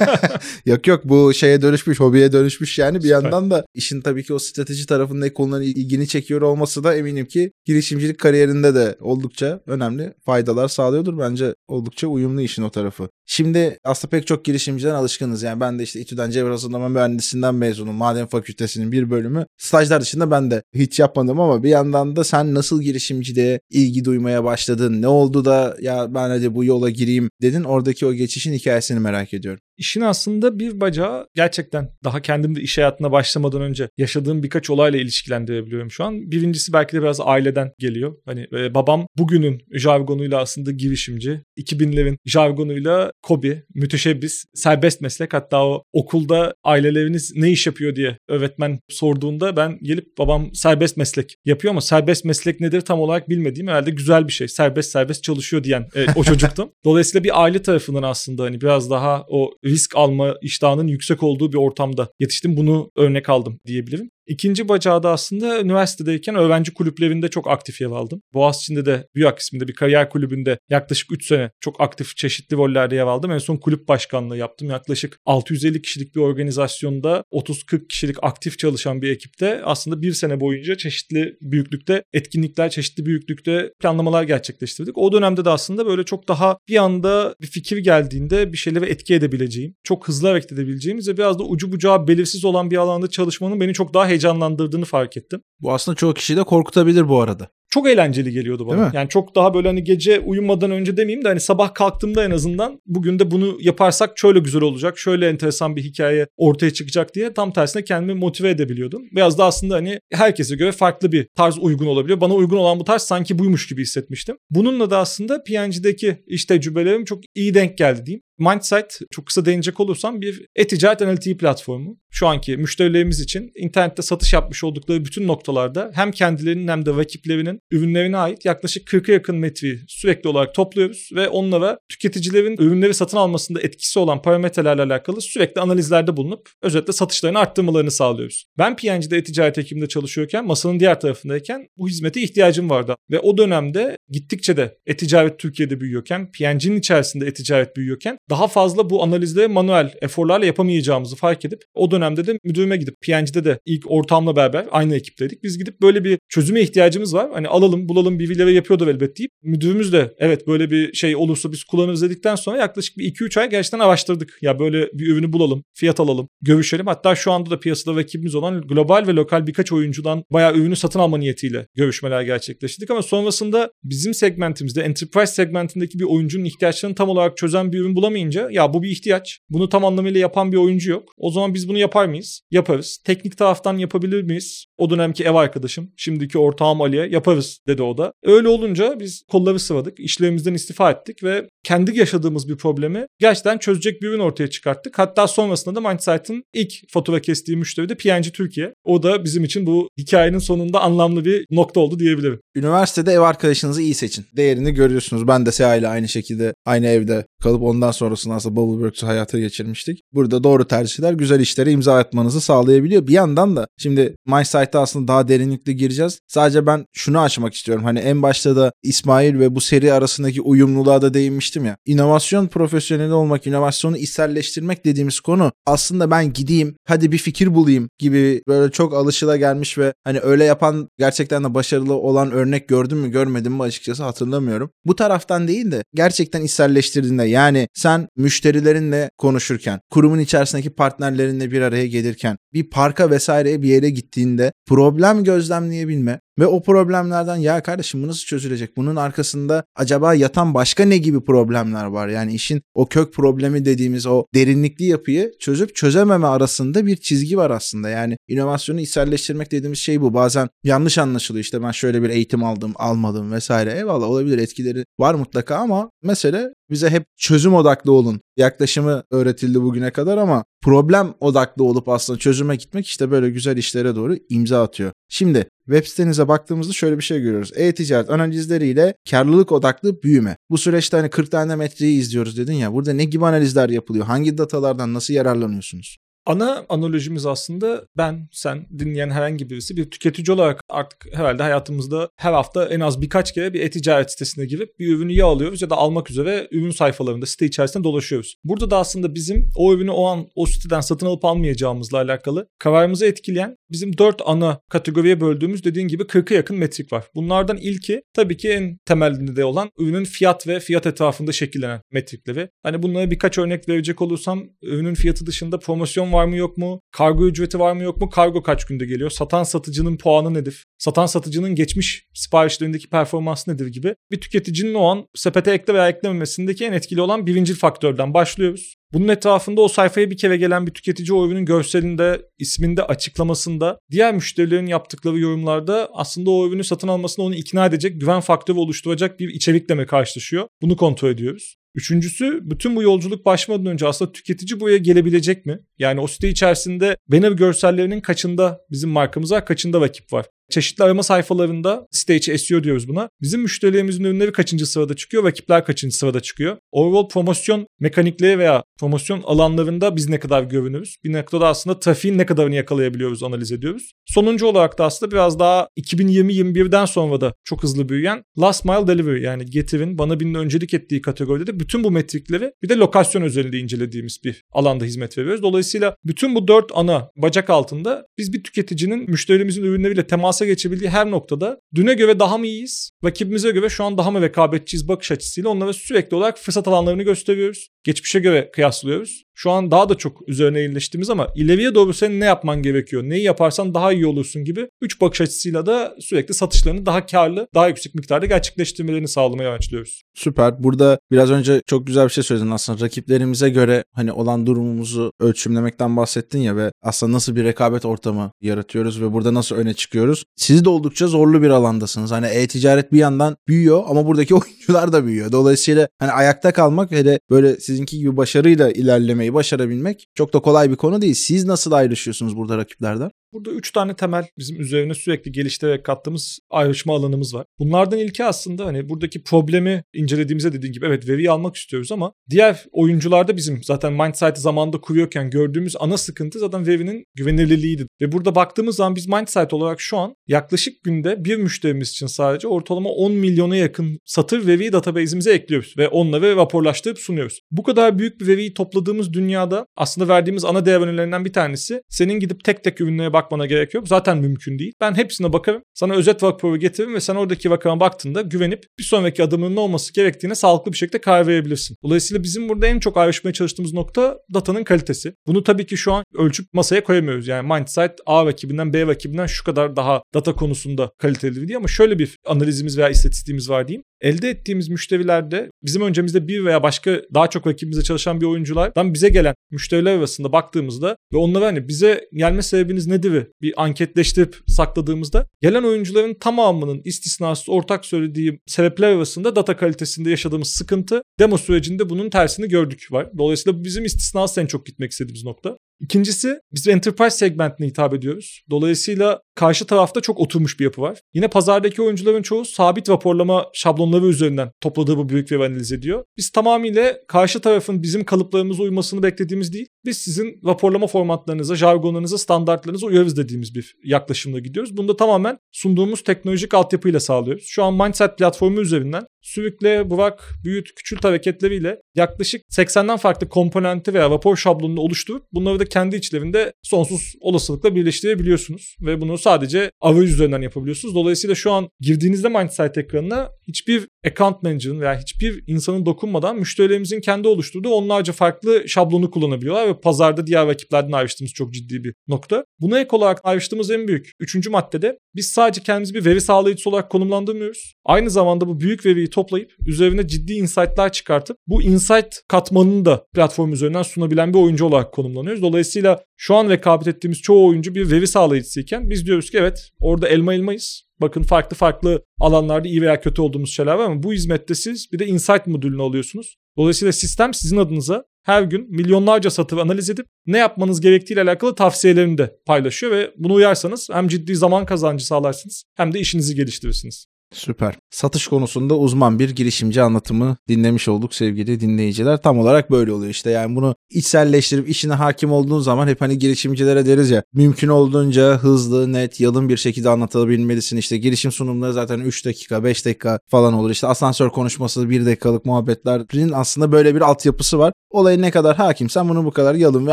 yok 0.66 0.86
yok 0.86 1.00
bu 1.04 1.34
şeye 1.34 1.62
dönüşmüş, 1.62 2.00
hobiye 2.00 2.32
dönüşmüş 2.32 2.78
yani. 2.78 2.96
Bir 2.96 3.02
Süper. 3.02 3.14
yandan 3.14 3.50
da 3.50 3.64
işin 3.74 4.00
tabii 4.00 4.24
ki 4.24 4.34
o 4.34 4.38
strateji 4.38 4.86
tarafındaki 4.86 5.34
konuların 5.34 5.62
ilgini 5.62 6.07
çekiyor 6.08 6.42
olması 6.42 6.84
da 6.84 6.94
eminim 6.94 7.26
ki 7.26 7.52
girişimcilik 7.64 8.18
kariyerinde 8.18 8.74
de 8.74 8.96
oldukça 9.00 9.60
önemli 9.66 10.14
faydalar 10.24 10.68
sağlıyordur. 10.68 11.18
Bence 11.18 11.54
oldukça 11.68 12.06
uyumlu 12.06 12.40
işin 12.40 12.62
o 12.62 12.70
tarafı. 12.70 13.08
Şimdi 13.26 13.78
aslında 13.84 14.10
pek 14.10 14.26
çok 14.26 14.44
girişimciden 14.44 14.94
alışkınız. 14.94 15.42
Yani 15.42 15.60
ben 15.60 15.78
de 15.78 15.82
işte 15.82 16.00
İTÜ'den 16.00 16.30
cevher 16.30 16.50
hazırlama 16.50 16.88
mühendisinden 16.88 17.54
mezunum. 17.54 17.94
Maden 17.94 18.26
fakültesinin 18.26 18.92
bir 18.92 19.10
bölümü. 19.10 19.46
Stajlar 19.58 20.00
dışında 20.00 20.30
ben 20.30 20.50
de 20.50 20.62
hiç 20.74 20.98
yapmadım 20.98 21.40
ama 21.40 21.62
bir 21.62 21.68
yandan 21.68 22.16
da 22.16 22.24
sen 22.24 22.54
nasıl 22.54 22.82
girişimciliğe 22.82 23.60
ilgi 23.70 24.04
duymaya 24.04 24.44
başladın? 24.44 25.02
Ne 25.02 25.08
oldu 25.08 25.44
da 25.44 25.76
ya 25.80 26.14
ben 26.14 26.28
hadi 26.28 26.54
bu 26.54 26.64
yola 26.64 26.90
gireyim 26.90 27.30
dedin. 27.42 27.64
Oradaki 27.64 28.06
o 28.06 28.12
geçişin 28.12 28.52
hikayesini 28.52 29.00
merak 29.00 29.34
ediyorum. 29.34 29.60
İşin 29.78 30.00
aslında 30.00 30.58
bir 30.58 30.80
bacağı 30.80 31.26
gerçekten 31.34 31.88
daha 32.04 32.22
kendimde 32.22 32.60
iş 32.60 32.78
hayatına 32.78 33.12
başlamadan 33.12 33.62
önce 33.62 33.88
yaşadığım 33.98 34.42
birkaç 34.42 34.70
olayla 34.70 34.98
ilişkilendirebiliyorum 34.98 35.90
şu 35.90 36.04
an. 36.04 36.30
Birincisi 36.30 36.72
belki 36.72 36.96
de 36.96 37.02
biraz 37.02 37.20
aileden 37.20 37.72
geliyor. 37.78 38.16
Hani 38.26 38.46
e, 38.52 38.74
babam 38.74 39.06
bugünün 39.18 39.62
jargonuyla 39.72 40.40
aslında 40.40 40.70
girişimci. 40.70 41.40
2000'lerin 41.58 42.16
jargonuyla 42.26 43.12
kobi, 43.22 43.62
müteşebbis, 43.74 44.44
serbest 44.54 45.00
meslek. 45.00 45.34
Hatta 45.34 45.66
o 45.66 45.82
okulda 45.92 46.54
aileleriniz 46.64 47.32
ne 47.36 47.50
iş 47.50 47.66
yapıyor 47.66 47.96
diye 47.96 48.18
öğretmen 48.28 48.80
sorduğunda 48.88 49.56
ben 49.56 49.78
gelip 49.82 50.18
babam 50.18 50.54
serbest 50.54 50.96
meslek 50.96 51.36
yapıyor 51.44 51.70
ama 51.70 51.80
serbest 51.80 52.24
meslek 52.24 52.60
nedir 52.60 52.80
tam 52.80 53.00
olarak 53.00 53.28
bilmediğim 53.28 53.68
herhalde 53.68 53.90
güzel 53.90 54.28
bir 54.28 54.32
şey. 54.32 54.48
Serbest 54.48 54.90
serbest 54.90 55.22
çalışıyor 55.22 55.64
diyen 55.64 55.88
e, 55.94 56.06
o 56.16 56.24
çocuktum. 56.24 56.70
Dolayısıyla 56.84 57.24
bir 57.24 57.42
aile 57.42 57.62
tarafından 57.62 58.02
aslında 58.02 58.42
hani 58.42 58.60
biraz 58.60 58.90
daha 58.90 59.24
o 59.28 59.50
risk 59.68 59.96
alma 59.96 60.34
iştahının 60.42 60.86
yüksek 60.86 61.22
olduğu 61.22 61.52
bir 61.52 61.58
ortamda 61.58 62.08
yetiştim. 62.20 62.56
Bunu 62.56 62.90
örnek 62.96 63.28
aldım 63.28 63.60
diyebilirim. 63.66 64.10
İkinci 64.28 64.68
bacağı 64.68 65.02
da 65.02 65.10
aslında 65.10 65.60
üniversitedeyken 65.60 66.34
öğrenci 66.34 66.74
kulüplerinde 66.74 67.28
çok 67.28 67.50
aktif 67.50 67.80
yer 67.80 67.90
aldım. 67.90 68.22
Boğaziçi'nde 68.34 68.86
de 68.86 69.06
BÜYAK 69.16 69.38
isminde 69.38 69.68
bir 69.68 69.74
kariyer 69.74 70.10
kulübünde 70.10 70.58
yaklaşık 70.70 71.12
3 71.12 71.26
sene 71.26 71.50
çok 71.60 71.80
aktif 71.80 72.16
çeşitli 72.16 72.56
rollerde 72.56 72.94
yer 72.94 73.06
aldım. 73.06 73.30
En 73.30 73.38
son 73.38 73.56
kulüp 73.56 73.88
başkanlığı 73.88 74.36
yaptım. 74.36 74.70
Yaklaşık 74.70 75.18
650 75.26 75.82
kişilik 75.82 76.14
bir 76.14 76.20
organizasyonda 76.20 77.24
30-40 77.32 77.88
kişilik 77.88 78.16
aktif 78.22 78.58
çalışan 78.58 79.02
bir 79.02 79.10
ekipte 79.10 79.60
aslında 79.64 80.02
bir 80.02 80.12
sene 80.12 80.40
boyunca 80.40 80.76
çeşitli 80.76 81.36
büyüklükte 81.40 82.02
etkinlikler, 82.12 82.70
çeşitli 82.70 83.06
büyüklükte 83.06 83.72
planlamalar 83.80 84.22
gerçekleştirdik. 84.22 84.98
O 84.98 85.12
dönemde 85.12 85.44
de 85.44 85.50
aslında 85.50 85.86
böyle 85.86 86.04
çok 86.04 86.28
daha 86.28 86.58
bir 86.68 86.76
anda 86.76 87.34
bir 87.40 87.46
fikir 87.46 87.76
geldiğinde 87.76 88.52
bir 88.52 88.58
şeyleri 88.58 88.84
etki 88.84 89.14
edebileceğim, 89.14 89.74
çok 89.84 90.08
hızlı 90.08 90.28
hareket 90.28 90.52
edebileceğimiz 90.52 91.08
ve 91.08 91.16
biraz 91.16 91.38
da 91.38 91.44
ucu 91.44 91.72
bucağı 91.72 92.08
belirsiz 92.08 92.44
olan 92.44 92.70
bir 92.70 92.76
alanda 92.76 93.10
çalışmanın 93.10 93.60
beni 93.60 93.72
çok 93.72 93.94
daha 93.94 94.17
heyecanlandırdığını 94.18 94.84
fark 94.84 95.16
ettim. 95.16 95.40
Bu 95.60 95.72
aslında 95.72 95.96
çoğu 95.96 96.14
kişiyi 96.14 96.36
de 96.36 96.42
korkutabilir 96.42 97.08
bu 97.08 97.20
arada 97.20 97.48
çok 97.70 97.88
eğlenceli 97.88 98.32
geliyordu 98.32 98.66
bana. 98.66 98.90
Yani 98.94 99.08
çok 99.08 99.34
daha 99.34 99.54
böyle 99.54 99.68
hani 99.68 99.84
gece 99.84 100.20
uyumadan 100.20 100.70
önce 100.70 100.96
demeyeyim 100.96 101.24
de 101.24 101.28
hani 101.28 101.40
sabah 101.40 101.74
kalktığımda 101.74 102.24
en 102.24 102.30
azından 102.30 102.80
bugün 102.86 103.18
de 103.18 103.30
bunu 103.30 103.58
yaparsak 103.60 104.18
şöyle 104.18 104.38
güzel 104.38 104.62
olacak, 104.62 104.98
şöyle 104.98 105.28
enteresan 105.28 105.76
bir 105.76 105.82
hikaye 105.82 106.26
ortaya 106.36 106.72
çıkacak 106.72 107.14
diye 107.14 107.34
tam 107.34 107.52
tersine 107.52 107.84
kendimi 107.84 108.14
motive 108.14 108.50
edebiliyordum. 108.50 109.02
Biraz 109.12 109.38
da 109.38 109.44
aslında 109.44 109.74
hani 109.74 110.00
herkese 110.12 110.56
göre 110.56 110.72
farklı 110.72 111.12
bir 111.12 111.28
tarz 111.36 111.58
uygun 111.58 111.86
olabiliyor. 111.86 112.20
Bana 112.20 112.34
uygun 112.34 112.56
olan 112.56 112.80
bu 112.80 112.84
tarz 112.84 113.02
sanki 113.02 113.38
buymuş 113.38 113.66
gibi 113.68 113.82
hissetmiştim. 113.82 114.36
Bununla 114.50 114.90
da 114.90 114.98
aslında 114.98 115.42
PNG'deki 115.42 116.16
iş 116.26 116.44
tecrübelerim 116.44 117.04
çok 117.04 117.20
iyi 117.34 117.54
denk 117.54 117.78
geldi 117.78 118.06
diyeyim. 118.06 118.22
Mindsight 118.38 119.00
çok 119.10 119.26
kısa 119.26 119.44
değinecek 119.44 119.80
olursam 119.80 120.20
bir 120.20 120.46
e-ticaret 120.56 121.02
analitiği 121.02 121.36
platformu. 121.36 121.98
Şu 122.10 122.26
anki 122.26 122.56
müşterilerimiz 122.56 123.20
için 123.20 123.52
internette 123.56 124.02
satış 124.02 124.32
yapmış 124.32 124.64
oldukları 124.64 125.04
bütün 125.04 125.26
noktalarda 125.26 125.90
hem 125.94 126.10
kendilerinin 126.10 126.68
hem 126.68 126.86
de 126.86 126.90
rakiplerinin 126.90 127.60
ürünlerine 127.70 128.16
ait 128.16 128.44
yaklaşık 128.44 128.88
40'a 128.88 129.12
yakın 129.12 129.36
metriği 129.36 129.80
sürekli 129.88 130.28
olarak 130.28 130.54
topluyoruz 130.54 131.10
ve 131.14 131.28
onlara 131.28 131.78
tüketicilerin 131.88 132.56
ürünleri 132.58 132.94
satın 132.94 133.16
almasında 133.16 133.60
etkisi 133.60 133.98
olan 133.98 134.22
parametrelerle 134.22 134.82
alakalı 134.82 135.20
sürekli 135.20 135.60
analizlerde 135.60 136.16
bulunup 136.16 136.50
özellikle 136.62 136.92
satışlarını 136.92 137.38
arttırmalarını 137.38 137.90
sağlıyoruz. 137.90 138.44
Ben 138.58 138.76
PNG'de 138.76 139.16
e-ticaret 139.16 139.58
ekibinde 139.58 139.88
çalışıyorken 139.88 140.46
masanın 140.46 140.80
diğer 140.80 141.00
tarafındayken 141.00 141.68
bu 141.76 141.88
hizmete 141.88 142.20
ihtiyacım 142.20 142.70
vardı. 142.70 142.96
Ve 143.10 143.20
o 143.20 143.38
dönemde 143.38 143.98
gittikçe 144.10 144.56
de 144.56 144.78
e-ticaret 144.86 145.38
Türkiye'de 145.38 145.80
büyüyorken, 145.80 146.32
PNG'nin 146.32 146.78
içerisinde 146.78 147.26
e-ticaret 147.26 147.76
büyüyorken 147.76 148.18
daha 148.30 148.48
fazla 148.48 148.90
bu 148.90 149.02
analizleri 149.02 149.48
manuel 149.48 149.94
eforlarla 150.02 150.46
yapamayacağımızı 150.46 151.16
fark 151.16 151.44
edip 151.44 151.62
o 151.74 151.90
dönemde 151.90 152.26
de 152.26 152.38
müdürüme 152.44 152.76
gidip 152.76 152.94
PNG'de 153.00 153.44
de 153.44 153.58
ilk 153.66 153.90
ortamla 153.90 154.36
beraber 154.36 154.66
aynı 154.70 154.96
ekipteydik. 154.96 155.42
Biz 155.42 155.58
gidip 155.58 155.82
böyle 155.82 156.04
bir 156.04 156.18
çözüme 156.28 156.60
ihtiyacımız 156.60 157.14
var. 157.14 157.30
Hani 157.32 157.48
alalım 157.48 157.88
bulalım 157.88 158.18
bir 158.18 158.28
vileve 158.28 158.52
yapıyordu 158.52 158.90
elbet 158.90 159.18
deyip 159.18 159.30
müdürümüz 159.42 159.92
de 159.92 160.14
evet 160.18 160.46
böyle 160.46 160.70
bir 160.70 160.92
şey 160.92 161.16
olursa 161.16 161.52
biz 161.52 161.64
kullanırız 161.64 162.02
dedikten 162.02 162.34
sonra 162.34 162.58
yaklaşık 162.58 162.98
bir 162.98 163.14
2-3 163.14 163.40
ay 163.40 163.50
gerçekten 163.50 163.78
araştırdık. 163.78 164.38
Ya 164.42 164.58
böyle 164.58 164.88
bir 164.92 165.06
ürünü 165.06 165.32
bulalım, 165.32 165.64
fiyat 165.74 166.00
alalım, 166.00 166.28
görüşelim. 166.42 166.86
Hatta 166.86 167.14
şu 167.14 167.32
anda 167.32 167.50
da 167.50 167.60
piyasada 167.60 167.96
rakibimiz 167.96 168.34
olan 168.34 168.60
global 168.60 169.06
ve 169.06 169.12
lokal 169.12 169.46
birkaç 169.46 169.72
oyuncudan 169.72 170.24
bayağı 170.32 170.54
ürünü 170.54 170.76
satın 170.76 171.00
alma 171.00 171.18
niyetiyle 171.18 171.66
görüşmeler 171.76 172.22
gerçekleştirdik 172.22 172.90
ama 172.90 173.02
sonrasında 173.02 173.70
bizim 173.84 174.14
segmentimizde 174.14 174.82
enterprise 174.82 175.32
segmentindeki 175.32 175.98
bir 175.98 176.04
oyuncunun 176.04 176.44
ihtiyaçlarını 176.44 176.94
tam 176.94 177.08
olarak 177.08 177.36
çözen 177.36 177.72
bir 177.72 177.78
ürün 177.78 177.96
bulamayınca 177.96 178.17
çözemeyince 178.18 178.48
ya 178.50 178.74
bu 178.74 178.82
bir 178.82 178.90
ihtiyaç. 178.90 179.40
Bunu 179.50 179.68
tam 179.68 179.84
anlamıyla 179.84 180.20
yapan 180.20 180.52
bir 180.52 180.56
oyuncu 180.56 180.90
yok. 180.90 181.12
O 181.16 181.30
zaman 181.30 181.54
biz 181.54 181.68
bunu 181.68 181.78
yapar 181.78 182.06
mıyız? 182.06 182.40
Yaparız. 182.50 182.98
Teknik 183.04 183.38
taraftan 183.38 183.78
yapabilir 183.78 184.22
miyiz? 184.22 184.64
O 184.78 184.90
dönemki 184.90 185.24
ev 185.24 185.34
arkadaşım, 185.34 185.92
şimdiki 185.96 186.38
ortağım 186.38 186.80
Ali'ye 186.80 187.08
yaparız 187.08 187.58
dedi 187.66 187.82
o 187.82 187.98
da. 187.98 188.12
Öyle 188.24 188.48
olunca 188.48 189.00
biz 189.00 189.22
kolları 189.30 189.58
sıvadık, 189.58 190.00
işlerimizden 190.00 190.54
istifa 190.54 190.90
ettik 190.90 191.24
ve 191.24 191.48
kendi 191.64 191.98
yaşadığımız 191.98 192.48
bir 192.48 192.56
problemi 192.56 193.06
gerçekten 193.18 193.58
çözecek 193.58 194.02
bir 194.02 194.08
ürün 194.08 194.18
ortaya 194.18 194.50
çıkarttık. 194.50 194.98
Hatta 194.98 195.26
sonrasında 195.26 195.74
da 195.74 195.88
Mindsite'ın 195.88 196.42
ilk 196.54 196.72
fatura 196.88 197.20
kestiği 197.20 197.56
müşteri 197.56 197.88
de 197.88 197.94
PNG 197.94 198.32
Türkiye. 198.32 198.72
O 198.84 199.02
da 199.02 199.24
bizim 199.24 199.44
için 199.44 199.66
bu 199.66 199.88
hikayenin 199.98 200.38
sonunda 200.38 200.80
anlamlı 200.80 201.24
bir 201.24 201.46
nokta 201.50 201.80
oldu 201.80 201.98
diyebilirim. 201.98 202.40
Üniversitede 202.56 203.12
ev 203.12 203.20
arkadaşınızı 203.20 203.82
iyi 203.82 203.94
seçin. 203.94 204.24
Değerini 204.36 204.74
görüyorsunuz. 204.74 205.28
Ben 205.28 205.46
de 205.46 205.52
Seha 205.52 205.76
ile 205.76 205.88
aynı 205.88 206.08
şekilde 206.08 206.54
aynı 206.66 206.86
evde 206.86 207.26
kalıp 207.42 207.62
ondan 207.62 207.90
sonrasında 208.08 208.34
aslında 208.34 208.56
Bubbleworks'u 208.56 209.06
hayata 209.06 209.38
geçirmiştik. 209.38 210.00
Burada 210.12 210.44
doğru 210.44 210.68
tercihler 210.68 211.12
güzel 211.12 211.40
işlere 211.40 211.70
imza 211.70 211.98
atmanızı 211.98 212.40
sağlayabiliyor. 212.40 213.06
Bir 213.06 213.12
yandan 213.12 213.56
da 213.56 213.66
şimdi 213.78 214.16
MySite'a 214.26 214.82
aslında 214.82 215.08
daha 215.08 215.28
derinlikli 215.28 215.76
gireceğiz. 215.76 216.20
Sadece 216.28 216.66
ben 216.66 216.84
şunu 216.92 217.20
açmak 217.20 217.54
istiyorum. 217.54 217.84
Hani 217.84 217.98
en 217.98 218.22
başta 218.22 218.56
da 218.56 218.72
İsmail 218.82 219.38
ve 219.38 219.54
bu 219.54 219.60
seri 219.60 219.92
arasındaki 219.92 220.40
uyumluluğa 220.40 221.02
da 221.02 221.14
değinmiştim 221.14 221.64
ya. 221.64 221.76
İnovasyon 221.86 222.46
profesyoneli 222.46 223.12
olmak, 223.12 223.46
inovasyonu 223.46 223.96
içselleştirmek 223.96 224.84
dediğimiz 224.84 225.20
konu 225.20 225.52
aslında 225.66 226.10
ben 226.10 226.32
gideyim, 226.32 226.76
hadi 226.84 227.12
bir 227.12 227.18
fikir 227.18 227.54
bulayım 227.54 227.88
gibi 227.98 228.42
böyle 228.48 228.72
çok 228.72 228.94
alışıla 228.94 229.36
gelmiş 229.36 229.78
ve 229.78 229.92
hani 230.04 230.20
öyle 230.20 230.44
yapan 230.44 230.88
gerçekten 230.98 231.44
de 231.44 231.54
başarılı 231.54 231.94
olan 231.94 232.30
örnek 232.30 232.68
gördüm 232.68 232.98
mü 232.98 233.10
görmedim 233.10 233.52
mi 233.52 233.62
açıkçası 233.62 234.02
hatırlamıyorum. 234.02 234.70
Bu 234.84 234.96
taraftan 234.96 235.48
değil 235.48 235.70
de 235.70 235.82
gerçekten 235.94 236.42
içselleştirdiğinde 236.42 237.24
yani 237.24 237.68
sen 237.74 237.97
müşterilerinle 238.16 239.10
konuşurken, 239.18 239.80
kurumun 239.90 240.18
içerisindeki 240.18 240.70
partnerlerinle 240.70 241.50
bir 241.50 241.60
araya 241.60 241.86
gelirken, 241.86 242.36
bir 242.52 242.70
parka 242.70 243.10
vesaireye 243.10 243.62
bir 243.62 243.68
yere 243.68 243.90
gittiğinde 243.90 244.52
problem 244.66 245.24
gözlemleyebilme 245.24 246.20
ve 246.38 246.46
o 246.46 246.62
problemlerden 246.62 247.36
ya 247.36 247.62
kardeşim 247.62 248.02
bu 248.02 248.08
nasıl 248.08 248.24
çözülecek? 248.24 248.76
Bunun 248.76 248.96
arkasında 248.96 249.64
acaba 249.76 250.14
yatan 250.14 250.54
başka 250.54 250.84
ne 250.84 250.98
gibi 250.98 251.24
problemler 251.24 251.84
var? 251.84 252.08
Yani 252.08 252.34
işin 252.34 252.62
o 252.74 252.86
kök 252.86 253.14
problemi 253.14 253.64
dediğimiz 253.64 254.06
o 254.06 254.24
derinlikli 254.34 254.84
yapıyı 254.84 255.32
çözüp 255.40 255.74
çözememe 255.74 256.26
arasında 256.26 256.86
bir 256.86 256.96
çizgi 256.96 257.36
var 257.36 257.50
aslında. 257.50 257.88
Yani 257.88 258.16
inovasyonu 258.28 258.80
içselleştirmek 258.80 259.52
dediğimiz 259.52 259.78
şey 259.78 260.00
bu. 260.00 260.14
Bazen 260.14 260.48
yanlış 260.64 260.98
anlaşılıyor. 260.98 261.44
İşte 261.44 261.62
ben 261.62 261.70
şöyle 261.70 262.02
bir 262.02 262.10
eğitim 262.10 262.44
aldım, 262.44 262.72
almadım 262.76 263.32
vesaire. 263.32 263.72
Eyvallah 263.72 264.06
olabilir 264.06 264.38
etkileri 264.38 264.84
var 265.00 265.14
mutlaka 265.14 265.56
ama 265.56 265.90
mesele 266.02 266.48
bize 266.70 266.90
hep 266.90 267.04
çözüm 267.16 267.54
odaklı 267.54 267.92
olun 267.92 268.20
yaklaşımı 268.36 269.02
öğretildi 269.10 269.62
bugüne 269.62 269.90
kadar 269.90 270.18
ama 270.18 270.44
problem 270.62 271.14
odaklı 271.20 271.64
olup 271.64 271.88
aslında 271.88 272.18
çözüme 272.18 272.56
gitmek 272.56 272.86
işte 272.86 273.10
böyle 273.10 273.30
güzel 273.30 273.56
işlere 273.56 273.96
doğru 273.96 274.16
imza 274.28 274.62
atıyor. 274.62 274.92
Şimdi 275.08 275.48
web 275.68 275.84
sitenize 275.84 276.28
baktığımızda 276.28 276.72
şöyle 276.72 276.98
bir 276.98 277.02
şey 277.02 277.20
görüyoruz. 277.20 277.52
E-ticaret 277.54 278.10
analizleriyle 278.10 278.94
karlılık 279.10 279.52
odaklı 279.52 280.02
büyüme. 280.02 280.36
Bu 280.50 280.58
süreçte 280.58 280.96
hani 280.96 281.10
40 281.10 281.30
tane 281.30 281.56
metreyi 281.56 281.98
izliyoruz 281.98 282.36
dedin 282.38 282.52
ya. 282.52 282.72
Burada 282.72 282.92
ne 282.92 283.04
gibi 283.04 283.26
analizler 283.26 283.68
yapılıyor? 283.68 284.06
Hangi 284.06 284.38
datalardan 284.38 284.94
nasıl 284.94 285.14
yararlanıyorsunuz? 285.14 285.98
Ana 286.28 286.66
analojimiz 286.68 287.26
aslında 287.26 287.86
ben, 287.96 288.28
sen, 288.32 288.66
dinleyen 288.78 289.10
herhangi 289.10 289.50
birisi 289.50 289.76
bir 289.76 289.90
tüketici 289.90 290.34
olarak 290.34 290.60
artık 290.68 291.06
herhalde 291.12 291.42
hayatımızda 291.42 292.08
her 292.16 292.32
hafta 292.32 292.64
en 292.64 292.80
az 292.80 293.02
birkaç 293.02 293.34
kere 293.34 293.54
bir 293.54 293.60
e-ticaret 293.60 294.10
sitesine 294.10 294.46
girip 294.46 294.78
bir 294.78 294.96
ürünü 294.96 295.12
ya 295.12 295.26
alıyoruz 295.26 295.62
ya 295.62 295.70
da 295.70 295.76
almak 295.76 296.10
üzere 296.10 296.48
ürün 296.50 296.70
sayfalarında 296.70 297.26
site 297.26 297.46
içerisinde 297.46 297.84
dolaşıyoruz. 297.84 298.36
Burada 298.44 298.70
da 298.70 298.78
aslında 298.78 299.14
bizim 299.14 299.50
o 299.56 299.74
ürünü 299.74 299.90
o 299.90 300.06
an 300.06 300.26
o 300.34 300.46
siteden 300.46 300.80
satın 300.80 301.06
alıp 301.06 301.24
almayacağımızla 301.24 301.98
alakalı 301.98 302.48
kararımızı 302.58 303.06
etkileyen 303.06 303.56
bizim 303.70 303.98
dört 303.98 304.22
ana 304.24 304.60
kategoriye 304.70 305.20
böldüğümüz 305.20 305.64
dediğin 305.64 305.88
gibi 305.88 306.02
40'a 306.02 306.36
yakın 306.36 306.56
metrik 306.56 306.92
var. 306.92 307.04
Bunlardan 307.14 307.56
ilki 307.56 308.02
tabii 308.14 308.36
ki 308.36 308.48
en 308.48 308.78
temelinde 308.84 309.44
olan 309.44 309.70
ürünün 309.78 310.04
fiyat 310.04 310.46
ve 310.46 310.60
fiyat 310.60 310.86
etrafında 310.86 311.32
şekillenen 311.32 311.80
metrikleri. 311.92 312.48
Hani 312.62 312.82
bunlara 312.82 313.10
birkaç 313.10 313.38
örnek 313.38 313.68
verecek 313.68 314.02
olursam 314.02 314.44
ürünün 314.62 314.94
fiyatı 314.94 315.26
dışında 315.26 315.58
promosyon 315.58 316.12
var 316.12 316.17
mı 316.26 316.36
yok 316.36 316.56
mu? 316.56 316.80
Kargo 316.92 317.26
ücreti 317.26 317.58
var 317.58 317.72
mı 317.72 317.82
yok 317.82 318.00
mu? 318.00 318.10
Kargo 318.10 318.42
kaç 318.42 318.64
günde 318.64 318.86
geliyor? 318.86 319.10
Satan 319.10 319.42
satıcının 319.42 319.96
puanı 319.96 320.34
nedir? 320.34 320.64
Satan 320.78 321.06
satıcının 321.06 321.54
geçmiş 321.54 322.06
siparişlerindeki 322.14 322.90
performansı 322.90 323.50
nedir 323.50 323.66
gibi 323.66 323.94
bir 324.10 324.20
tüketicinin 324.20 324.74
o 324.74 324.84
an 324.84 325.06
sepete 325.14 325.50
ekle 325.50 325.74
veya 325.74 325.88
eklememesindeki 325.88 326.64
en 326.64 326.72
etkili 326.72 327.00
olan 327.00 327.26
birinci 327.26 327.54
faktörden 327.54 328.14
başlıyoruz. 328.14 328.74
Bunun 328.92 329.08
etrafında 329.08 329.60
o 329.60 329.68
sayfaya 329.68 330.10
bir 330.10 330.16
kere 330.16 330.36
gelen 330.36 330.66
bir 330.66 330.70
tüketici 330.70 331.12
o 331.12 331.26
ürünün 331.26 331.44
görselinde, 331.44 332.22
isminde, 332.38 332.82
açıklamasında, 332.82 333.78
diğer 333.90 334.14
müşterilerin 334.14 334.66
yaptıkları 334.66 335.18
yorumlarda 335.18 335.88
aslında 335.92 336.30
o 336.30 336.48
ürünü 336.48 336.64
satın 336.64 336.88
almasına 336.88 337.24
onu 337.24 337.34
ikna 337.34 337.66
edecek, 337.66 338.00
güven 338.00 338.20
faktörü 338.20 338.58
oluşturacak 338.58 339.20
bir 339.20 339.28
içerikle 339.28 339.74
mi 339.74 339.86
karşılaşıyor? 339.86 340.46
Bunu 340.62 340.76
kontrol 340.76 341.10
ediyoruz. 341.10 341.56
Üçüncüsü 341.74 342.40
bütün 342.42 342.76
bu 342.76 342.82
yolculuk 342.82 343.24
başlamadan 343.24 343.66
önce 343.66 343.86
aslında 343.86 344.12
tüketici 344.12 344.60
buraya 344.60 344.78
gelebilecek 344.78 345.46
mi? 345.46 345.60
Yani 345.78 346.00
o 346.00 346.06
site 346.06 346.28
içerisinde 346.28 346.96
banner 347.08 347.32
görsellerinin 347.32 348.00
kaçında 348.00 348.60
bizim 348.70 348.90
markamız 348.90 349.30
kaçında 349.30 349.80
vakip 349.80 350.12
var? 350.12 350.26
Çeşitli 350.50 350.84
arama 350.84 351.02
sayfalarında 351.02 351.86
site 351.90 352.16
içi 352.16 352.38
SEO 352.38 352.64
diyoruz 352.64 352.88
buna. 352.88 353.10
Bizim 353.22 353.40
müşterilerimizin 353.40 354.04
ürünleri 354.04 354.32
kaçıncı 354.32 354.66
sırada 354.66 354.96
çıkıyor, 354.96 355.24
rakipler 355.24 355.64
kaçıncı 355.64 355.96
sırada 355.96 356.20
çıkıyor. 356.20 356.56
Overall 356.72 357.08
promosyon 357.08 357.66
mekanikleri 357.80 358.38
veya 358.38 358.64
promosyon 358.80 359.22
alanlarında 359.22 359.96
biz 359.96 360.08
ne 360.08 360.18
kadar 360.18 360.42
görünürüz? 360.42 360.96
Bir 361.04 361.12
noktada 361.12 361.48
aslında 361.48 361.78
trafiğin 361.78 362.18
ne 362.18 362.26
kadarını 362.26 362.54
yakalayabiliyoruz, 362.54 363.22
analiz 363.22 363.52
ediyoruz. 363.52 363.92
Sonuncu 364.06 364.46
olarak 364.46 364.78
da 364.78 364.84
aslında 364.84 365.12
biraz 365.12 365.38
daha 365.38 365.68
2020-21'den 365.80 366.84
sonra 366.84 367.20
da 367.20 367.34
çok 367.44 367.62
hızlı 367.62 367.88
büyüyen 367.88 368.22
last 368.38 368.64
mile 368.64 368.86
delivery 368.86 369.22
yani 369.22 369.46
getirin 369.46 369.98
bana 369.98 370.20
binin 370.20 370.34
öncelik 370.34 370.74
ettiği 370.74 371.02
kategoride 371.02 371.46
de 371.46 371.60
bütün 371.60 371.84
bu 371.84 371.90
metrikleri 371.90 372.52
bir 372.62 372.68
de 372.68 372.76
lokasyon 372.76 373.22
özelinde 373.22 373.58
incelediğimiz 373.58 374.18
bir 374.24 374.44
alanda 374.52 374.84
hizmet 374.84 375.18
veriyoruz. 375.18 375.42
Dolayısıyla 375.42 375.96
bütün 376.04 376.34
bu 376.34 376.48
dört 376.48 376.70
ana 376.74 377.10
bacak 377.16 377.50
altında 377.50 378.06
biz 378.18 378.32
bir 378.32 378.42
tüketicinin 378.42 379.10
müşterimizin 379.10 379.62
ürünleriyle 379.62 380.06
temasa 380.38 380.46
geçebildiği 380.46 380.90
her 380.90 381.10
noktada 381.10 381.60
düne 381.74 381.94
göre 381.94 382.18
daha 382.18 382.38
mı 382.38 382.46
iyiyiz? 382.46 382.90
Rakibimize 383.04 383.50
göre 383.50 383.68
şu 383.68 383.84
an 383.84 383.98
daha 383.98 384.10
mı 384.10 384.22
rekabetçiyiz 384.22 384.88
bakış 384.88 385.12
açısıyla 385.12 385.50
onlara 385.50 385.72
sürekli 385.72 386.16
olarak 386.16 386.38
fırsat 386.38 386.68
alanlarını 386.68 387.02
gösteriyoruz. 387.02 387.68
Geçmişe 387.84 388.20
göre 388.20 388.50
kıyaslıyoruz. 388.52 389.22
Şu 389.34 389.50
an 389.50 389.70
daha 389.70 389.88
da 389.88 389.94
çok 389.94 390.28
üzerine 390.28 390.60
iyileştiğimiz 390.60 391.10
ama 391.10 391.28
ileriye 391.36 391.74
doğru 391.74 391.94
senin 391.94 392.20
ne 392.20 392.24
yapman 392.24 392.62
gerekiyor? 392.62 393.02
Neyi 393.02 393.22
yaparsan 393.22 393.74
daha 393.74 393.92
iyi 393.92 394.06
olursun 394.06 394.44
gibi 394.44 394.68
üç 394.80 395.00
bakış 395.00 395.20
açısıyla 395.20 395.66
da 395.66 395.96
sürekli 396.00 396.34
satışlarını 396.34 396.86
daha 396.86 397.06
karlı, 397.06 397.48
daha 397.54 397.68
yüksek 397.68 397.94
miktarda 397.94 398.26
gerçekleştirmelerini 398.26 399.08
sağlamaya 399.08 399.50
amaçlıyoruz. 399.50 400.02
Süper. 400.14 400.62
Burada 400.62 400.98
biraz 401.10 401.30
önce 401.30 401.62
çok 401.66 401.86
güzel 401.86 402.04
bir 402.04 402.12
şey 402.12 402.24
söyledin 402.24 402.50
aslında. 402.50 402.84
Rakiplerimize 402.84 403.50
göre 403.50 403.84
hani 403.94 404.12
olan 404.12 404.46
durumumuzu 404.46 405.12
ölçümlemekten 405.20 405.96
bahsettin 405.96 406.38
ya 406.38 406.56
ve 406.56 406.72
aslında 406.82 407.12
nasıl 407.12 407.36
bir 407.36 407.44
rekabet 407.44 407.84
ortamı 407.84 408.30
yaratıyoruz 408.40 409.02
ve 409.02 409.12
burada 409.12 409.34
nasıl 409.34 409.56
öne 409.56 409.74
çıkıyoruz. 409.74 410.24
Siz 410.36 410.64
de 410.64 410.68
oldukça 410.68 411.06
zorlu 411.06 411.42
bir 411.42 411.50
alandasınız. 411.50 412.10
Hani 412.10 412.26
e-ticaret 412.26 412.92
bir 412.92 412.98
yandan 412.98 413.36
büyüyor 413.48 413.84
ama 413.88 414.06
buradaki 414.06 414.34
oyuncular 414.34 414.92
da 414.92 415.04
büyüyor. 415.04 415.32
Dolayısıyla 415.32 415.88
hani 415.98 416.12
ayakta 416.12 416.52
kalmak 416.52 416.92
ve 416.92 417.04
de 417.04 417.20
böyle 417.30 417.60
sizinki 417.60 417.98
gibi 417.98 418.16
başarıyla 418.16 418.70
ilerlemeyi 418.70 419.34
başarabilmek 419.34 420.08
çok 420.14 420.32
da 420.34 420.40
kolay 420.40 420.70
bir 420.70 420.76
konu 420.76 421.02
değil. 421.02 421.14
Siz 421.14 421.44
nasıl 421.44 421.72
ayrışıyorsunuz 421.72 422.36
burada 422.36 422.56
rakiplerden? 422.56 423.10
Burada 423.32 423.50
üç 423.50 423.72
tane 423.72 423.96
temel 423.96 424.26
bizim 424.38 424.60
üzerine 424.60 424.94
sürekli 424.94 425.32
geliştirerek 425.32 425.84
kattığımız 425.84 426.38
ayrışma 426.50 426.94
alanımız 426.94 427.34
var. 427.34 427.46
Bunlardan 427.58 427.98
ilki 427.98 428.24
aslında 428.24 428.66
hani 428.66 428.88
buradaki 428.88 429.22
problemi 429.22 429.84
incelediğimizde 429.94 430.52
dediğim 430.52 430.72
gibi 430.72 430.86
evet 430.86 431.08
veriyi 431.08 431.30
almak 431.30 431.56
istiyoruz 431.56 431.92
ama 431.92 432.12
diğer 432.30 432.64
oyuncularda 432.72 433.36
bizim 433.36 433.62
zaten 433.62 433.92
Mindsite'ı 433.92 434.40
zamanında 434.40 434.80
kuruyorken 434.80 435.30
gördüğümüz 435.30 435.76
ana 435.78 435.96
sıkıntı 435.96 436.38
zaten 436.38 436.66
verinin 436.66 437.04
güvenilirliğiydi. 437.14 437.86
Ve 438.00 438.12
burada 438.12 438.34
baktığımız 438.34 438.76
zaman 438.76 438.96
biz 438.96 439.08
Mindsite 439.08 439.56
olarak 439.56 439.80
şu 439.80 439.98
an 439.98 440.14
yaklaşık 440.26 440.84
günde 440.84 441.24
bir 441.24 441.36
müşterimiz 441.36 441.90
için 441.90 442.06
sadece 442.06 442.48
ortalama 442.48 442.90
10 442.90 443.12
milyona 443.12 443.56
yakın 443.56 443.98
satır 444.04 444.46
veriyi 444.46 444.72
database'imize 444.72 445.32
ekliyoruz 445.32 445.74
ve 445.78 445.88
onları 445.88 446.36
raporlaştırıp 446.36 446.98
sunuyoruz. 446.98 447.40
Bu 447.50 447.62
kadar 447.62 447.98
büyük 447.98 448.20
bir 448.20 448.26
veriyi 448.26 448.54
topladığımız 448.54 449.12
dünyada 449.12 449.66
aslında 449.76 450.08
verdiğimiz 450.08 450.44
ana 450.44 450.66
değer 450.66 450.80
önerilerden 450.80 451.24
bir 451.24 451.32
tanesi 451.32 451.82
senin 451.88 452.20
gidip 452.20 452.44
tek 452.44 452.64
tek 452.64 452.80
ürünlere 452.80 453.12
bakmana 453.18 453.46
gerek 453.46 453.74
yok. 453.74 453.88
Zaten 453.88 454.18
mümkün 454.18 454.58
değil. 454.58 454.72
Ben 454.80 454.94
hepsine 454.94 455.32
bakarım. 455.32 455.62
Sana 455.74 455.94
özet 455.94 456.22
raporu 456.22 456.56
getiririm 456.56 456.94
ve 456.94 457.00
sen 457.00 457.14
oradaki 457.14 457.50
vakama 457.50 457.80
baktığında 457.80 458.20
güvenip 458.22 458.64
bir 458.78 458.84
sonraki 458.84 459.22
adımının 459.22 459.56
ne 459.56 459.60
olması 459.60 459.92
gerektiğine 459.92 460.34
sağlıklı 460.34 460.72
bir 460.72 460.76
şekilde 460.76 461.00
karar 461.00 461.26
verebilirsin. 461.26 461.76
Dolayısıyla 461.84 462.22
bizim 462.22 462.48
burada 462.48 462.66
en 462.66 462.80
çok 462.80 462.96
ayrışmaya 462.96 463.32
çalıştığımız 463.32 463.72
nokta 463.72 464.18
datanın 464.34 464.64
kalitesi. 464.64 465.14
Bunu 465.26 465.44
tabii 465.44 465.66
ki 465.66 465.76
şu 465.76 465.92
an 465.92 466.04
ölçüp 466.14 466.46
masaya 466.52 466.84
koyamıyoruz. 466.84 467.28
Yani 467.28 467.52
Mindsight 467.52 467.92
A 468.06 468.26
rakibinden 468.26 468.72
B 468.72 468.86
rakibinden 468.86 469.26
şu 469.26 469.44
kadar 469.44 469.76
daha 469.76 470.02
data 470.14 470.34
konusunda 470.34 470.90
kaliteli 470.98 471.48
diye 471.48 471.58
ama 471.58 471.68
şöyle 471.68 471.98
bir 471.98 472.16
analizimiz 472.26 472.78
veya 472.78 472.88
istatistiğimiz 472.88 473.50
var 473.50 473.68
diyeyim. 473.68 473.84
Elde 474.00 474.30
ettiğimiz 474.30 474.68
müşterilerde 474.68 475.50
bizim 475.62 475.82
öncemizde 475.82 476.28
bir 476.28 476.44
veya 476.44 476.62
başka 476.62 477.02
daha 477.14 477.30
çok 477.30 477.46
rakibimizde 477.46 477.82
çalışan 477.82 478.20
bir 478.20 478.26
oyunculardan 478.26 478.94
bize 478.94 479.08
gelen 479.08 479.34
müşteriler 479.50 479.98
arasında 479.98 480.32
baktığımızda 480.32 480.96
ve 481.12 481.16
onlara 481.16 481.46
hani 481.46 481.68
bize 481.68 482.08
gelme 482.12 482.42
sebebiniz 482.42 482.86
nedir 482.86 483.26
bir 483.42 483.62
anketleştirip 483.62 484.36
sakladığımızda 484.46 485.26
gelen 485.42 485.62
oyuncuların 485.62 486.14
tamamının 486.14 486.82
istisnasız 486.84 487.48
ortak 487.48 487.84
söylediği 487.84 488.40
sebepler 488.46 488.88
arasında 488.88 489.36
data 489.36 489.56
kalitesinde 489.56 490.10
yaşadığımız 490.10 490.48
sıkıntı 490.48 491.02
demo 491.18 491.38
sürecinde 491.38 491.90
bunun 491.90 492.10
tersini 492.10 492.48
gördük 492.48 492.86
var. 492.90 493.08
Dolayısıyla 493.18 493.64
bizim 493.64 493.84
istisnasız 493.84 494.38
en 494.38 494.46
çok 494.46 494.66
gitmek 494.66 494.92
istediğimiz 494.92 495.24
nokta. 495.24 495.58
İkincisi 495.80 496.40
biz 496.52 496.68
enterprise 496.68 497.16
segmentine 497.16 497.66
hitap 497.66 497.94
ediyoruz. 497.94 498.42
Dolayısıyla 498.50 499.20
karşı 499.34 499.66
tarafta 499.66 500.00
çok 500.00 500.20
oturmuş 500.20 500.60
bir 500.60 500.64
yapı 500.64 500.80
var. 500.82 500.98
Yine 501.14 501.28
pazardaki 501.28 501.82
oyuncuların 501.82 502.22
çoğu 502.22 502.44
sabit 502.44 502.90
raporlama 502.90 503.46
şablonları 503.54 504.06
üzerinden 504.06 504.50
topladığı 504.60 504.96
bu 504.96 505.08
büyük 505.08 505.32
veri 505.32 505.44
analiz 505.44 505.72
ediyor. 505.72 506.04
Biz 506.16 506.30
tamamıyla 506.30 506.94
karşı 507.08 507.40
tarafın 507.40 507.82
bizim 507.82 508.04
kalıplarımıza 508.04 508.62
uymasını 508.62 509.02
beklediğimiz 509.02 509.52
değil, 509.52 509.66
biz 509.84 509.98
sizin 509.98 510.40
raporlama 510.46 510.86
formatlarınıza, 510.86 511.56
jargonlarınıza, 511.56 512.18
standartlarınıza 512.18 512.86
uyarız 512.86 513.16
dediğimiz 513.16 513.54
bir 513.54 513.76
yaklaşımla 513.84 514.38
gidiyoruz. 514.38 514.76
Bunu 514.76 514.88
da 514.88 514.96
tamamen 514.96 515.38
sunduğumuz 515.52 516.02
teknolojik 516.02 516.54
altyapıyla 516.54 517.00
sağlıyoruz. 517.00 517.44
Şu 517.46 517.64
an 517.64 517.74
Mindset 517.74 518.18
platformu 518.18 518.60
üzerinden 518.60 519.06
sürükle, 519.22 519.90
bırak, 519.90 520.34
büyüt, 520.44 520.74
küçült 520.74 521.04
hareketleriyle 521.04 521.80
yaklaşık 521.94 522.42
80'den 522.50 522.96
farklı 522.96 523.28
komponenti 523.28 523.94
veya 523.94 524.10
rapor 524.10 524.36
şablonunu 524.36 524.80
oluşturup 524.80 525.22
bunları 525.32 525.58
da 525.58 525.64
kendi 525.64 525.96
içlerinde 525.96 526.52
sonsuz 526.62 527.14
olasılıkla 527.20 527.74
birleştirebiliyorsunuz. 527.74 528.76
Ve 528.80 529.00
bunu 529.00 529.18
sadece 529.18 529.70
arayüz 529.80 530.14
üzerinden 530.14 530.42
yapabiliyorsunuz. 530.42 530.94
Dolayısıyla 530.94 531.34
şu 531.34 531.52
an 531.52 531.68
girdiğinizde 531.80 532.28
Mindsight 532.28 532.78
ekranına 532.78 533.28
hiçbir 533.48 533.88
account 534.06 534.42
manager'ın 534.42 534.80
veya 534.80 534.98
hiçbir 534.98 535.44
insanın 535.46 535.86
dokunmadan 535.86 536.36
müşterilerimizin 536.36 537.00
kendi 537.00 537.28
oluşturduğu 537.28 537.70
onlarca 537.70 538.12
farklı 538.12 538.68
şablonu 538.68 539.10
kullanabiliyorlar 539.10 539.67
ve 539.68 539.80
pazarda 539.80 540.26
diğer 540.26 540.46
rakiplerden 540.46 540.92
ayrıştığımız 540.92 541.32
çok 541.32 541.54
ciddi 541.54 541.84
bir 541.84 541.94
nokta. 542.08 542.44
Buna 542.60 542.80
ek 542.80 542.96
olarak 542.96 543.20
ayrıştığımız 543.24 543.70
en 543.70 543.88
büyük 543.88 544.10
üçüncü 544.20 544.50
maddede 544.50 544.98
biz 545.14 545.26
sadece 545.26 545.62
kendimizi 545.62 545.94
bir 545.94 546.04
veri 546.04 546.20
sağlayıcısı 546.20 546.70
olarak 546.70 546.90
konumlandırmıyoruz. 546.90 547.74
Aynı 547.84 548.10
zamanda 548.10 548.46
bu 548.46 548.60
büyük 548.60 548.86
veriyi 548.86 549.10
toplayıp 549.10 549.50
üzerine 549.66 550.08
ciddi 550.08 550.32
insight'lar 550.32 550.92
çıkartıp 550.92 551.36
bu 551.46 551.62
insight 551.62 552.16
katmanını 552.28 552.84
da 552.84 553.04
platform 553.14 553.52
üzerinden 553.52 553.82
sunabilen 553.82 554.34
bir 554.34 554.38
oyuncu 554.38 554.66
olarak 554.66 554.92
konumlanıyoruz. 554.92 555.42
Dolayısıyla 555.42 556.04
şu 556.16 556.34
an 556.34 556.50
rekabet 556.50 556.88
ettiğimiz 556.88 557.20
çoğu 557.20 557.48
oyuncu 557.48 557.74
bir 557.74 557.90
veri 557.90 558.06
sağlayıcısıyken 558.06 558.90
biz 558.90 559.06
diyoruz 559.06 559.30
ki 559.30 559.38
evet 559.38 559.70
orada 559.80 560.08
elma 560.08 560.34
elmayız. 560.34 560.87
Bakın 561.00 561.22
farklı 561.22 561.56
farklı 561.56 562.02
alanlarda 562.20 562.68
iyi 562.68 562.82
veya 562.82 563.00
kötü 563.00 563.22
olduğumuz 563.22 563.50
şeyler 563.50 563.74
var 563.74 563.84
ama 563.84 564.02
bu 564.02 564.12
hizmette 564.12 564.54
siz 564.54 564.92
bir 564.92 564.98
de 564.98 565.06
insight 565.06 565.46
modülünü 565.46 565.82
alıyorsunuz. 565.82 566.36
Dolayısıyla 566.56 566.92
sistem 566.92 567.34
sizin 567.34 567.56
adınıza 567.56 568.04
her 568.22 568.42
gün 568.42 568.66
milyonlarca 568.70 569.30
satır 569.30 569.58
analiz 569.58 569.90
edip 569.90 570.06
ne 570.26 570.38
yapmanız 570.38 570.80
gerektiğiyle 570.80 571.22
alakalı 571.22 571.54
tavsiyelerini 571.54 572.18
de 572.18 572.36
paylaşıyor 572.46 572.92
ve 572.92 573.14
bunu 573.16 573.34
uyarsanız 573.34 573.88
hem 573.92 574.08
ciddi 574.08 574.36
zaman 574.36 574.66
kazancı 574.66 575.06
sağlarsınız 575.06 575.64
hem 575.76 575.94
de 575.94 576.00
işinizi 576.00 576.34
geliştirirsiniz. 576.34 577.06
Süper. 577.32 577.74
Satış 577.90 578.26
konusunda 578.26 578.76
uzman 578.76 579.18
bir 579.18 579.30
girişimci 579.30 579.82
anlatımı 579.82 580.36
dinlemiş 580.48 580.88
olduk 580.88 581.14
sevgili 581.14 581.60
dinleyiciler. 581.60 582.22
Tam 582.22 582.38
olarak 582.38 582.70
böyle 582.70 582.92
oluyor 582.92 583.10
işte. 583.10 583.30
Yani 583.30 583.56
bunu 583.56 583.74
içselleştirip 583.90 584.68
işine 584.68 584.92
hakim 584.92 585.32
olduğun 585.32 585.60
zaman 585.60 585.88
hep 585.88 586.00
hani 586.00 586.18
girişimcilere 586.18 586.86
deriz 586.86 587.10
ya 587.10 587.22
mümkün 587.32 587.68
olduğunca 587.68 588.38
hızlı, 588.38 588.92
net, 588.92 589.20
yalın 589.20 589.48
bir 589.48 589.56
şekilde 589.56 589.88
anlatabilmelisin. 589.88 590.76
İşte 590.76 590.96
girişim 590.96 591.32
sunumları 591.32 591.72
zaten 591.72 592.00
3 592.00 592.24
dakika, 592.24 592.64
5 592.64 592.86
dakika 592.86 593.20
falan 593.26 593.54
olur. 593.54 593.70
İşte 593.70 593.86
asansör 593.86 594.30
konuşması 594.30 594.90
1 594.90 595.06
dakikalık 595.06 595.44
muhabbetlerin 595.44 596.32
aslında 596.32 596.72
böyle 596.72 596.94
bir 596.94 597.00
altyapısı 597.00 597.58
var. 597.58 597.72
Olayı 597.90 598.22
ne 598.22 598.30
kadar 598.30 598.56
hakimsen 598.56 599.08
bunu 599.08 599.24
bu 599.24 599.30
kadar 599.30 599.54
yalın 599.54 599.86
ve 599.86 599.92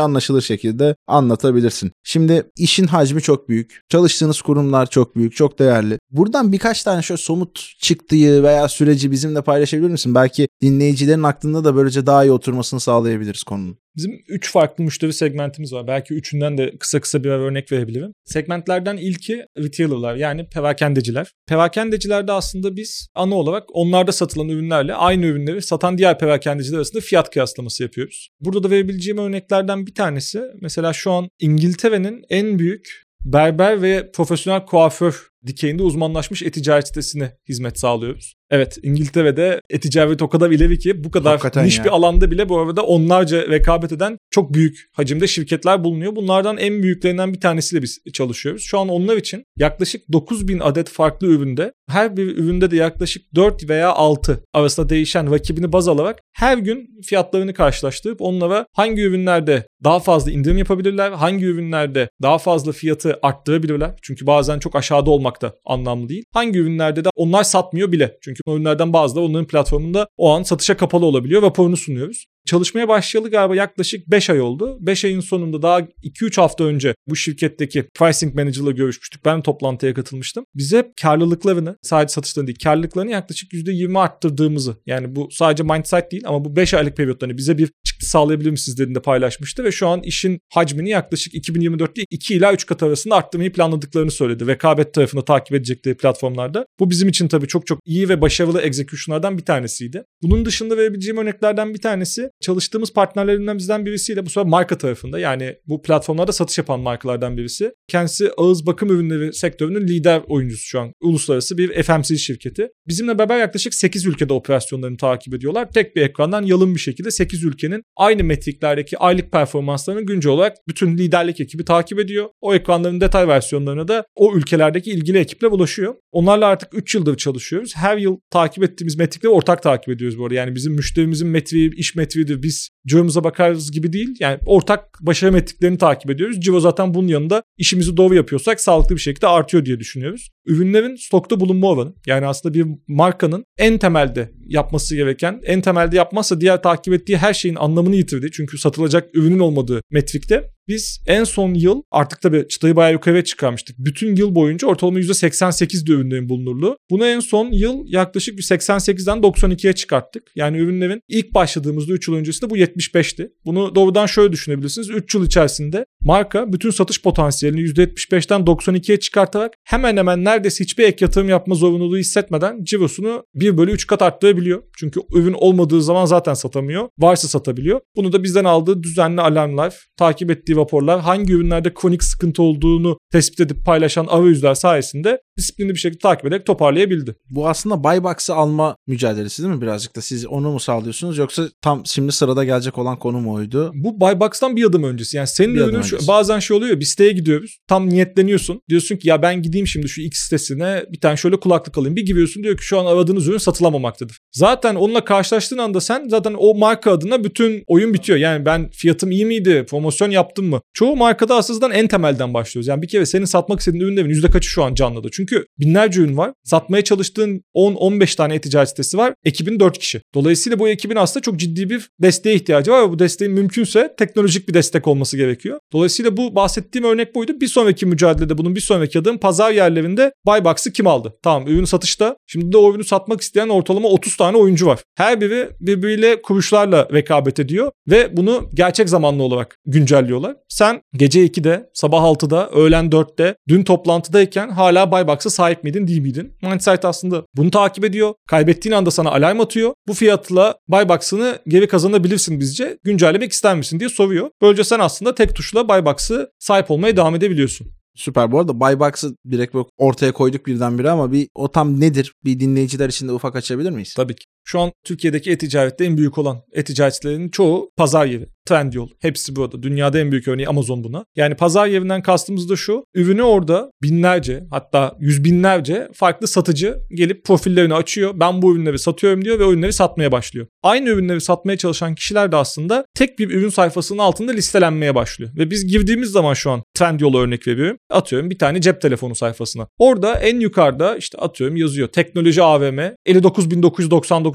anlaşılır 0.00 0.42
şekilde 0.42 0.96
anlatabilirsin. 1.06 1.92
Şimdi 2.04 2.50
işin 2.58 2.86
hacmi 2.86 3.22
çok 3.22 3.48
büyük. 3.48 3.82
Çalıştığınız 3.88 4.42
kurumlar 4.42 4.86
çok 4.86 5.16
büyük, 5.16 5.36
çok 5.36 5.58
değerli. 5.58 5.98
Buradan 6.10 6.52
birkaç 6.52 6.82
tane 6.82 7.02
şöyle 7.02 7.22
somut 7.22 7.72
çıktığı 7.80 8.42
veya 8.42 8.68
süreci 8.68 9.10
bizimle 9.10 9.42
paylaşabilir 9.42 9.90
misin? 9.90 10.14
Belki 10.14 10.48
dinleyicilerin 10.62 11.22
aklında 11.22 11.64
da 11.64 11.76
böylece 11.76 12.06
daha 12.06 12.24
iyi 12.24 12.32
oturmasını 12.32 12.80
sağlayabiliriz 12.80 13.42
konunun. 13.42 13.78
Bizim 13.96 14.22
üç 14.28 14.50
farklı 14.50 14.84
müşteri 14.84 15.12
segmentimiz 15.12 15.72
var. 15.72 15.86
Belki 15.86 16.14
üçünden 16.14 16.58
de 16.58 16.78
kısa 16.78 17.00
kısa 17.00 17.24
bir 17.24 17.30
örnek 17.30 17.72
verebilirim. 17.72 18.12
Segmentlerden 18.24 18.96
ilki 18.96 19.46
retailer'lar 19.58 20.16
yani 20.16 20.48
perakendeciler. 20.48 21.32
Perakendecilerde 21.46 22.32
aslında 22.32 22.76
biz 22.76 23.08
ana 23.14 23.34
olarak 23.34 23.64
onlarda 23.72 24.12
satılan 24.12 24.48
ürünlerle 24.48 24.94
aynı 24.94 25.26
ürünleri 25.26 25.62
satan 25.62 25.98
diğer 25.98 26.18
perakendeciler 26.18 26.76
arasında 26.76 27.00
fiyat 27.00 27.30
kıyaslaması 27.30 27.82
yapıyoruz. 27.82 28.28
Burada 28.40 28.62
da 28.62 28.70
verebileceğim 28.70 29.18
örneklerden 29.18 29.86
bir 29.86 29.94
tanesi 29.94 30.42
mesela 30.60 30.92
şu 30.92 31.10
an 31.10 31.28
İngiltere'nin 31.40 32.24
en 32.30 32.58
büyük 32.58 33.06
berber 33.24 33.82
ve 33.82 34.10
profesyonel 34.12 34.66
kuaför 34.66 35.28
dikeyinde 35.46 35.82
uzmanlaşmış 35.82 36.42
e-ticaret 36.42 36.86
sitesine 36.86 37.32
hizmet 37.48 37.78
sağlıyoruz. 37.78 38.34
Evet 38.50 38.78
İngiltere'de 38.82 39.60
e-ticaret 39.70 40.22
o 40.22 40.28
kadar 40.28 40.50
ileri 40.50 40.78
ki 40.78 41.04
bu 41.04 41.10
kadar 41.10 41.32
Hakikaten 41.32 41.64
niş 41.64 41.78
ya. 41.78 41.84
bir 41.84 41.90
alanda 41.90 42.30
bile 42.30 42.48
bu 42.48 42.60
arada 42.60 42.82
onlarca 42.82 43.48
rekabet 43.48 43.92
eden 43.92 44.18
çok 44.30 44.54
büyük 44.54 44.78
hacimde 44.92 45.26
şirketler 45.26 45.84
bulunuyor. 45.84 46.16
Bunlardan 46.16 46.56
en 46.56 46.82
büyüklerinden 46.82 47.32
bir 47.32 47.40
tanesiyle 47.40 47.82
biz 47.82 47.98
çalışıyoruz. 48.12 48.62
Şu 48.62 48.78
an 48.78 48.88
onlar 48.88 49.16
için 49.16 49.44
yaklaşık 49.56 50.12
9000 50.12 50.60
adet 50.60 50.88
farklı 50.88 51.26
üründe 51.26 51.72
her 51.88 52.16
bir 52.16 52.36
üründe 52.36 52.70
de 52.70 52.76
yaklaşık 52.76 53.34
4 53.34 53.68
veya 53.68 53.92
6 53.92 54.42
arasında 54.52 54.88
değişen 54.88 55.32
rakibini 55.32 55.72
baz 55.72 55.88
alarak 55.88 56.20
her 56.32 56.58
gün 56.58 57.00
fiyatlarını 57.04 57.54
karşılaştırıp 57.54 58.20
onlara 58.20 58.66
hangi 58.72 59.02
ürünlerde 59.02 59.66
daha 59.84 60.00
fazla 60.00 60.30
indirim 60.30 60.58
yapabilirler, 60.58 61.10
hangi 61.12 61.44
ürünlerde 61.44 62.08
daha 62.22 62.38
fazla 62.38 62.72
fiyatı 62.72 63.18
arttırabilirler. 63.22 63.90
Çünkü 64.02 64.26
bazen 64.26 64.58
çok 64.58 64.76
aşağıda 64.76 65.10
olmak 65.10 65.35
da 65.42 65.54
anlamlı 65.64 66.08
değil. 66.08 66.24
Hangi 66.32 66.58
ürünlerde 66.58 67.04
de 67.04 67.08
onlar 67.14 67.44
satmıyor 67.44 67.92
bile. 67.92 68.18
Çünkü 68.20 68.40
ürünlerden 68.48 68.92
bazıları 68.92 69.24
onların 69.24 69.46
platformunda 69.46 70.08
o 70.16 70.30
an 70.30 70.42
satışa 70.42 70.76
kapalı 70.76 71.06
olabiliyor. 71.06 71.42
Raporunu 71.42 71.76
sunuyoruz. 71.76 72.26
Çalışmaya 72.46 72.88
başlayalı 72.88 73.30
galiba 73.30 73.56
yaklaşık 73.56 74.10
5 74.10 74.30
ay 74.30 74.40
oldu. 74.40 74.78
5 74.80 75.04
ayın 75.04 75.20
sonunda 75.20 75.62
daha 75.62 75.80
2-3 75.80 76.40
hafta 76.40 76.64
önce 76.64 76.94
bu 77.08 77.16
şirketteki 77.16 77.88
pricing 77.94 78.34
manager'la 78.34 78.70
görüşmüştük. 78.70 79.24
Ben 79.24 79.42
toplantıya 79.42 79.94
katılmıştım. 79.94 80.44
Bize 80.54 80.92
karlılıklarını 81.02 81.76
sadece 81.82 82.12
satışlarını 82.12 82.46
değil 82.46 82.58
karlılıklarını 82.64 83.10
yaklaşık 83.10 83.52
%20 83.52 83.98
arttırdığımızı 83.98 84.76
yani 84.86 85.16
bu 85.16 85.28
sadece 85.30 85.62
mindset 85.62 86.12
değil 86.12 86.22
ama 86.26 86.44
bu 86.44 86.56
5 86.56 86.74
aylık 86.74 86.96
periyotlarını 86.96 87.36
bize 87.36 87.58
bir 87.58 87.70
çıktı 87.84 88.06
sağlayabilir 88.06 88.50
misiniz 88.50 88.78
dediğinde 88.78 89.02
paylaşmıştı 89.02 89.64
ve 89.64 89.72
şu 89.72 89.88
an 89.88 90.02
işin 90.02 90.38
hacmini 90.54 90.90
yaklaşık 90.90 91.34
2024'te 91.34 92.04
2 92.10 92.34
ila 92.34 92.52
3 92.52 92.66
kat 92.66 92.82
arasında 92.82 93.16
arttırmayı 93.16 93.52
planladıklarını 93.52 94.10
söyledi. 94.10 94.46
Rekabet 94.46 94.94
tarafında 94.94 95.24
takip 95.24 95.54
edecekleri 95.54 95.96
platformlarda. 95.96 96.66
Bu 96.80 96.90
bizim 96.90 97.08
için 97.08 97.28
tabii 97.28 97.48
çok 97.48 97.66
çok 97.66 97.78
iyi 97.84 98.08
ve 98.08 98.20
başarılı 98.20 98.60
execution'lardan 98.60 99.38
bir 99.38 99.44
tanesiydi. 99.44 100.04
Bunun 100.22 100.44
dışında 100.44 100.76
verebileceğim 100.76 101.18
örneklerden 101.18 101.74
bir 101.74 101.80
tanesi 101.80 102.30
çalıştığımız 102.40 102.92
partnerlerimden 102.92 103.58
bizden 103.58 103.86
birisiyle 103.86 104.26
bu 104.26 104.30
sefer 104.30 104.46
marka 104.46 104.78
tarafında 104.78 105.18
yani 105.18 105.56
bu 105.66 105.82
platformlarda 105.82 106.32
satış 106.32 106.58
yapan 106.58 106.80
markalardan 106.80 107.36
birisi. 107.36 107.72
Kendisi 107.88 108.30
ağız 108.36 108.66
bakım 108.66 108.90
ürünleri 108.90 109.32
sektörünün 109.32 109.88
lider 109.88 110.22
oyuncusu 110.28 110.62
şu 110.62 110.80
an. 110.80 110.92
Uluslararası 111.00 111.58
bir 111.58 111.82
FMCG 111.82 112.18
şirketi. 112.18 112.68
Bizimle 112.88 113.18
beraber 113.18 113.38
yaklaşık 113.38 113.74
8 113.74 114.06
ülkede 114.06 114.32
operasyonlarını 114.32 114.96
takip 114.96 115.34
ediyorlar. 115.34 115.70
Tek 115.70 115.96
bir 115.96 116.02
ekrandan 116.02 116.42
yalın 116.42 116.74
bir 116.74 116.80
şekilde 116.80 117.10
8 117.10 117.44
ülkenin 117.44 117.82
aynı 117.96 118.24
metriklerdeki 118.24 118.98
aylık 118.98 119.32
performanslarını 119.32 120.02
güncel 120.02 120.32
olarak 120.32 120.56
bütün 120.68 120.98
liderlik 120.98 121.40
ekibi 121.40 121.64
takip 121.64 121.98
ediyor. 121.98 122.28
O 122.40 122.54
ekranların 122.54 123.00
detay 123.00 123.28
versiyonlarına 123.28 123.88
da 123.88 124.04
o 124.16 124.36
ülkelerdeki 124.36 124.90
ilgili 124.90 125.18
ekiple 125.18 125.46
ulaşıyor. 125.46 125.94
Onlarla 126.12 126.46
artık 126.46 126.74
3 126.74 126.94
yıldır 126.94 127.16
çalışıyoruz. 127.16 127.72
Her 127.76 127.96
yıl 127.96 128.16
takip 128.30 128.64
ettiğimiz 128.64 128.96
metrikleri 128.96 129.32
ortak 129.32 129.62
takip 129.62 129.88
ediyoruz 129.88 130.18
bu 130.18 130.24
arada. 130.24 130.34
Yani 130.34 130.54
bizim 130.54 130.72
müşterimizin 130.72 131.28
metriği, 131.28 131.70
iş 131.76 131.94
metriğidir. 132.26 132.42
Biz 132.42 132.68
ciromuza 132.86 133.24
bakarız 133.24 133.70
gibi 133.70 133.92
değil. 133.92 134.16
Yani 134.20 134.38
ortak 134.46 134.98
başarı 135.00 135.32
metriklerini 135.32 135.78
takip 135.78 136.10
ediyoruz. 136.10 136.40
Ciro 136.40 136.60
zaten 136.60 136.94
bunun 136.94 137.08
yanında 137.08 137.42
işimizi 137.58 137.96
doğru 137.96 138.14
yapıyorsak 138.14 138.60
sağlıklı 138.60 138.94
bir 138.94 139.00
şekilde 139.00 139.26
artıyor 139.26 139.64
diye 139.64 139.80
düşünüyoruz. 139.80 140.30
Ürünlerin 140.46 140.96
stokta 140.96 141.40
bulunma 141.40 141.68
oranı. 141.68 141.94
Yani 142.06 142.26
aslında 142.26 142.54
bir 142.54 142.66
markanın 142.88 143.44
en 143.58 143.78
temelde 143.78 144.30
yapması 144.46 144.96
gereken, 144.96 145.40
en 145.44 145.60
temelde 145.60 145.96
yapmazsa 145.96 146.40
diğer 146.40 146.62
takip 146.62 146.94
ettiği 146.94 147.16
her 147.16 147.34
şeyin 147.34 147.56
anlamını 147.56 147.96
yitirdi. 147.96 148.30
Çünkü 148.32 148.58
satılacak 148.58 149.08
ürünün 149.14 149.38
olmadığı 149.38 149.80
metrikte 149.90 150.50
Biz 150.68 151.00
en 151.06 151.24
son 151.24 151.54
yıl 151.54 151.82
artık 151.90 152.20
tabii 152.20 152.48
çıtayı 152.48 152.76
bayağı 152.76 152.92
yukarıya 152.92 153.24
çıkarmıştık. 153.24 153.76
Bütün 153.78 154.16
yıl 154.16 154.34
boyunca 154.34 154.68
ortalama 154.68 155.00
%88 155.00 155.92
ürünlerin 155.92 156.28
bulunurluğu. 156.28 156.76
Bunu 156.90 157.06
en 157.06 157.20
son 157.20 157.52
yıl 157.52 157.84
yaklaşık 157.86 158.38
88'den 158.38 159.18
92'ye 159.18 159.72
çıkarttık. 159.72 160.22
Yani 160.34 160.58
ürünlerin 160.58 161.00
ilk 161.08 161.34
başladığımızda 161.34 161.92
3 161.92 162.08
yıl 162.08 162.14
öncesinde 162.14 162.50
bu 162.50 162.56
75'ti. 162.56 163.28
Bunu 163.44 163.74
doğrudan 163.74 164.06
şöyle 164.06 164.32
düşünebilirsiniz. 164.32 164.90
3 164.90 165.14
yıl 165.14 165.26
içerisinde 165.26 165.86
marka 166.00 166.52
bütün 166.52 166.70
satış 166.70 167.02
potansiyelini 167.02 167.60
%75'ten 167.60 168.40
92'ye 168.40 169.00
çıkartarak 169.00 169.52
hemen 169.64 169.96
hemen 169.96 170.24
neredeyse 170.24 170.64
hiçbir 170.64 170.84
ek 170.84 171.04
yatırım 171.04 171.28
yapma 171.28 171.54
zorunluluğu 171.54 171.98
hissetmeden 171.98 172.64
cirosunu 172.64 173.24
1 173.34 173.58
bölü 173.58 173.70
3 173.70 173.86
kat 173.86 174.02
arttırabiliyor. 174.02 174.62
Çünkü 174.78 175.00
ürün 175.14 175.32
olmadığı 175.32 175.82
zaman 175.82 176.04
zaten 176.04 176.34
satamıyor. 176.34 176.88
Varsa 176.98 177.28
satabiliyor. 177.28 177.80
Bunu 177.96 178.12
da 178.12 178.22
bizden 178.22 178.44
aldığı 178.44 178.82
düzenli 178.82 179.20
alarmlar, 179.20 179.86
takip 179.96 180.30
ettiği 180.30 180.55
raporlar, 180.56 181.00
hangi 181.00 181.32
ürünlerde 181.32 181.74
kronik 181.74 182.02
sıkıntı 182.04 182.42
olduğunu 182.42 182.98
tespit 183.12 183.40
edip 183.40 183.64
paylaşan 183.64 184.06
arayüzler 184.06 184.54
sayesinde 184.54 185.20
disiplinli 185.38 185.70
bir 185.70 185.78
şekilde 185.78 185.98
takip 185.98 186.26
ederek 186.26 186.46
toparlayabildi. 186.46 187.16
Bu 187.30 187.48
aslında 187.48 187.84
buy 187.84 188.02
box'ı 188.02 188.34
alma 188.34 188.76
mücadelesi 188.86 189.42
değil 189.42 189.54
mi 189.54 189.60
birazcık 189.60 189.96
da? 189.96 190.00
Siz 190.00 190.26
onu 190.26 190.50
mu 190.50 190.60
sağlıyorsunuz 190.60 191.18
yoksa 191.18 191.48
tam 191.62 191.86
şimdi 191.86 192.12
sırada 192.12 192.44
gelecek 192.44 192.78
olan 192.78 192.98
konu 192.98 193.20
mu 193.20 193.32
oydu? 193.32 193.72
Bu 193.74 194.00
buy 194.00 194.20
box'tan 194.20 194.56
bir 194.56 194.64
adım 194.64 194.82
öncesi. 194.82 195.16
Yani 195.16 195.26
senin 195.26 195.54
Bir 195.54 195.60
ürünün 195.60 195.82
şu, 195.82 196.08
bazen 196.08 196.38
şey 196.38 196.56
oluyor 196.56 196.70
ya 196.70 196.80
bir 196.80 196.84
siteye 196.84 197.12
gidiyoruz. 197.12 197.58
Tam 197.68 197.88
niyetleniyorsun. 197.88 198.60
Diyorsun 198.68 198.96
ki 198.96 199.08
ya 199.08 199.22
ben 199.22 199.42
gideyim 199.42 199.66
şimdi 199.66 199.88
şu 199.88 200.00
X 200.00 200.18
sitesine 200.18 200.84
bir 200.92 201.00
tane 201.00 201.16
şöyle 201.16 201.40
kulaklık 201.40 201.78
alayım. 201.78 201.96
Bir 201.96 202.06
giriyorsun 202.06 202.42
diyor 202.42 202.56
ki 202.56 202.64
şu 202.64 202.80
an 202.80 202.86
aradığınız 202.86 203.28
ürün 203.28 203.38
satılamamaktadır. 203.38 204.18
Zaten 204.32 204.74
onunla 204.74 205.04
karşılaştığın 205.04 205.58
anda 205.58 205.80
sen 205.80 206.08
zaten 206.08 206.34
o 206.38 206.54
marka 206.54 206.92
adına 206.92 207.24
bütün 207.24 207.64
oyun 207.66 207.94
bitiyor. 207.94 208.18
Yani 208.18 208.44
ben 208.46 208.70
fiyatım 208.70 209.10
iyi 209.10 209.26
miydi? 209.26 209.66
Promosyon 209.70 210.10
yaptım 210.10 210.46
mı? 210.46 210.60
Çoğu 210.74 210.96
markada 210.96 211.34
aslında 211.36 211.74
en 211.74 211.88
temelden 211.88 212.34
başlıyoruz. 212.34 212.68
Yani 212.68 212.82
bir 212.82 212.88
kere 212.88 213.06
senin 213.06 213.24
satmak 213.24 213.60
istediğin 213.60 213.84
ürünlerin 213.84 214.08
yüzde 214.08 214.30
kaçı 214.30 214.48
şu 214.48 214.64
an 214.64 214.74
canlıda? 214.74 215.08
Çünkü 215.28 215.46
binlerce 215.58 216.00
ürün 216.00 216.16
var. 216.16 216.32
Satmaya 216.44 216.84
çalıştığın 216.84 217.42
10-15 217.54 218.16
tane 218.16 218.34
e-ticaret 218.34 218.68
sitesi 218.68 218.98
var. 218.98 219.14
Ekibin 219.24 219.60
4 219.60 219.78
kişi. 219.78 220.00
Dolayısıyla 220.14 220.58
bu 220.58 220.68
ekibin 220.68 220.96
aslında 220.96 221.22
çok 221.22 221.36
ciddi 221.36 221.70
bir 221.70 221.88
desteğe 222.02 222.34
ihtiyacı 222.34 222.70
var 222.70 222.86
ve 222.86 222.90
bu 222.90 222.98
desteğin 222.98 223.32
mümkünse 223.32 223.94
teknolojik 223.98 224.48
bir 224.48 224.54
destek 224.54 224.86
olması 224.86 225.16
gerekiyor. 225.16 225.58
Dolayısıyla 225.72 226.16
bu 226.16 226.34
bahsettiğim 226.34 226.84
örnek 226.84 227.14
buydu. 227.14 227.32
Bir 227.40 227.48
sonraki 227.48 227.86
mücadelede 227.86 228.38
bunun 228.38 228.54
bir 228.54 228.60
sonraki 228.60 228.98
adım 228.98 229.18
pazar 229.18 229.50
yerlerinde 229.50 230.12
buy 230.26 230.44
box'ı 230.44 230.72
kim 230.72 230.86
aldı? 230.86 231.14
Tamam 231.22 231.48
ürün 231.48 231.64
satışta. 231.64 232.16
Şimdi 232.26 232.52
de 232.52 232.56
o 232.56 232.70
ürünü 232.70 232.84
satmak 232.84 233.20
isteyen 233.20 233.48
ortalama 233.48 233.88
30 233.88 234.16
tane 234.16 234.36
oyuncu 234.36 234.66
var. 234.66 234.80
Her 234.96 235.20
biri 235.20 235.48
birbiriyle 235.60 236.22
kuruluşlarla 236.22 236.88
rekabet 236.92 237.40
ediyor 237.40 237.70
ve 237.90 238.16
bunu 238.16 238.50
gerçek 238.54 238.88
zamanlı 238.88 239.22
olarak 239.22 239.56
güncelliyorlar. 239.66 240.36
Sen 240.48 240.80
gece 240.94 241.26
2'de, 241.26 241.70
sabah 241.74 242.02
6'da, 242.02 242.50
öğlen 242.50 242.86
4'te, 242.86 243.36
dün 243.48 243.62
toplantıdayken 243.62 244.48
hala 244.48 244.92
buy 244.92 245.06
box'a 245.16 245.30
sahip 245.30 245.64
miydin 245.64 245.86
değil 245.86 246.00
miydin? 246.00 246.32
Mindsight 246.42 246.84
aslında 246.84 247.24
bunu 247.36 247.50
takip 247.50 247.84
ediyor. 247.84 248.14
Kaybettiğin 248.28 248.74
anda 248.74 248.90
sana 248.90 249.10
alarm 249.10 249.40
atıyor. 249.40 249.74
Bu 249.88 249.94
fiyatla 249.94 250.58
buy 250.68 250.88
box'ını 250.88 251.38
geri 251.48 251.68
kazanabilirsin 251.68 252.40
bizce. 252.40 252.78
Güncellemek 252.84 253.32
ister 253.32 253.56
misin 253.56 253.80
diye 253.80 253.88
soruyor. 253.88 254.30
Böylece 254.42 254.64
sen 254.64 254.78
aslında 254.78 255.14
tek 255.14 255.34
tuşla 255.34 255.68
buy 255.68 255.84
box'ı 255.84 256.30
sahip 256.38 256.70
olmaya 256.70 256.96
devam 256.96 257.14
edebiliyorsun. 257.14 257.66
Süper. 257.94 258.32
Bu 258.32 258.38
arada 258.38 258.60
buy 258.60 258.78
box'ı 258.80 259.16
direkt 259.30 259.54
ortaya 259.76 260.12
koyduk 260.12 260.46
birdenbire 260.46 260.90
ama 260.90 261.12
bir 261.12 261.28
o 261.34 261.50
tam 261.50 261.80
nedir? 261.80 262.12
Bir 262.24 262.40
dinleyiciler 262.40 262.88
için 262.88 263.08
de 263.08 263.12
ufak 263.12 263.36
açabilir 263.36 263.70
miyiz? 263.70 263.94
Tabii 263.96 264.14
ki. 264.14 264.24
Şu 264.48 264.60
an 264.60 264.72
Türkiye'deki 264.84 265.30
e-ticarette 265.30 265.84
en 265.84 265.96
büyük 265.96 266.18
olan 266.18 266.42
e-ticaretçilerin 266.52 267.28
çoğu 267.28 267.70
pazar 267.76 268.06
yeri. 268.06 268.28
Trendyol. 268.46 268.88
Hepsi 269.00 269.36
burada. 269.36 269.62
Dünyada 269.62 269.98
en 269.98 270.12
büyük 270.12 270.28
örneği 270.28 270.48
Amazon 270.48 270.84
buna. 270.84 271.04
Yani 271.16 271.34
pazar 271.34 271.66
yerinden 271.66 272.02
kastımız 272.02 272.48
da 272.48 272.56
şu. 272.56 272.84
Ürünü 272.94 273.22
orada 273.22 273.70
binlerce 273.82 274.44
hatta 274.50 274.96
yüz 275.00 275.24
binlerce 275.24 275.88
farklı 275.94 276.26
satıcı 276.26 276.78
gelip 276.94 277.24
profillerini 277.24 277.74
açıyor. 277.74 278.12
Ben 278.14 278.42
bu 278.42 278.56
ürünleri 278.56 278.78
satıyorum 278.78 279.24
diyor 279.24 279.38
ve 279.38 279.44
ürünleri 279.44 279.72
satmaya 279.72 280.12
başlıyor. 280.12 280.46
Aynı 280.62 280.88
ürünleri 280.88 281.20
satmaya 281.20 281.58
çalışan 281.58 281.94
kişiler 281.94 282.32
de 282.32 282.36
aslında 282.36 282.84
tek 282.94 283.18
bir 283.18 283.30
ürün 283.30 283.48
sayfasının 283.48 283.98
altında 283.98 284.32
listelenmeye 284.32 284.94
başlıyor. 284.94 285.30
Ve 285.36 285.50
biz 285.50 285.66
girdiğimiz 285.66 286.10
zaman 286.10 286.34
şu 286.34 286.50
an 286.50 286.62
Trendyol'a 286.74 287.18
örnek 287.18 287.48
veriyorum. 287.48 287.78
Atıyorum 287.90 288.30
bir 288.30 288.38
tane 288.38 288.60
cep 288.60 288.80
telefonu 288.80 289.14
sayfasına. 289.14 289.66
Orada 289.78 290.14
en 290.14 290.40
yukarıda 290.40 290.96
işte 290.96 291.18
atıyorum 291.18 291.56
yazıyor. 291.56 291.88
Teknoloji 291.88 292.42
AVM 292.42 292.78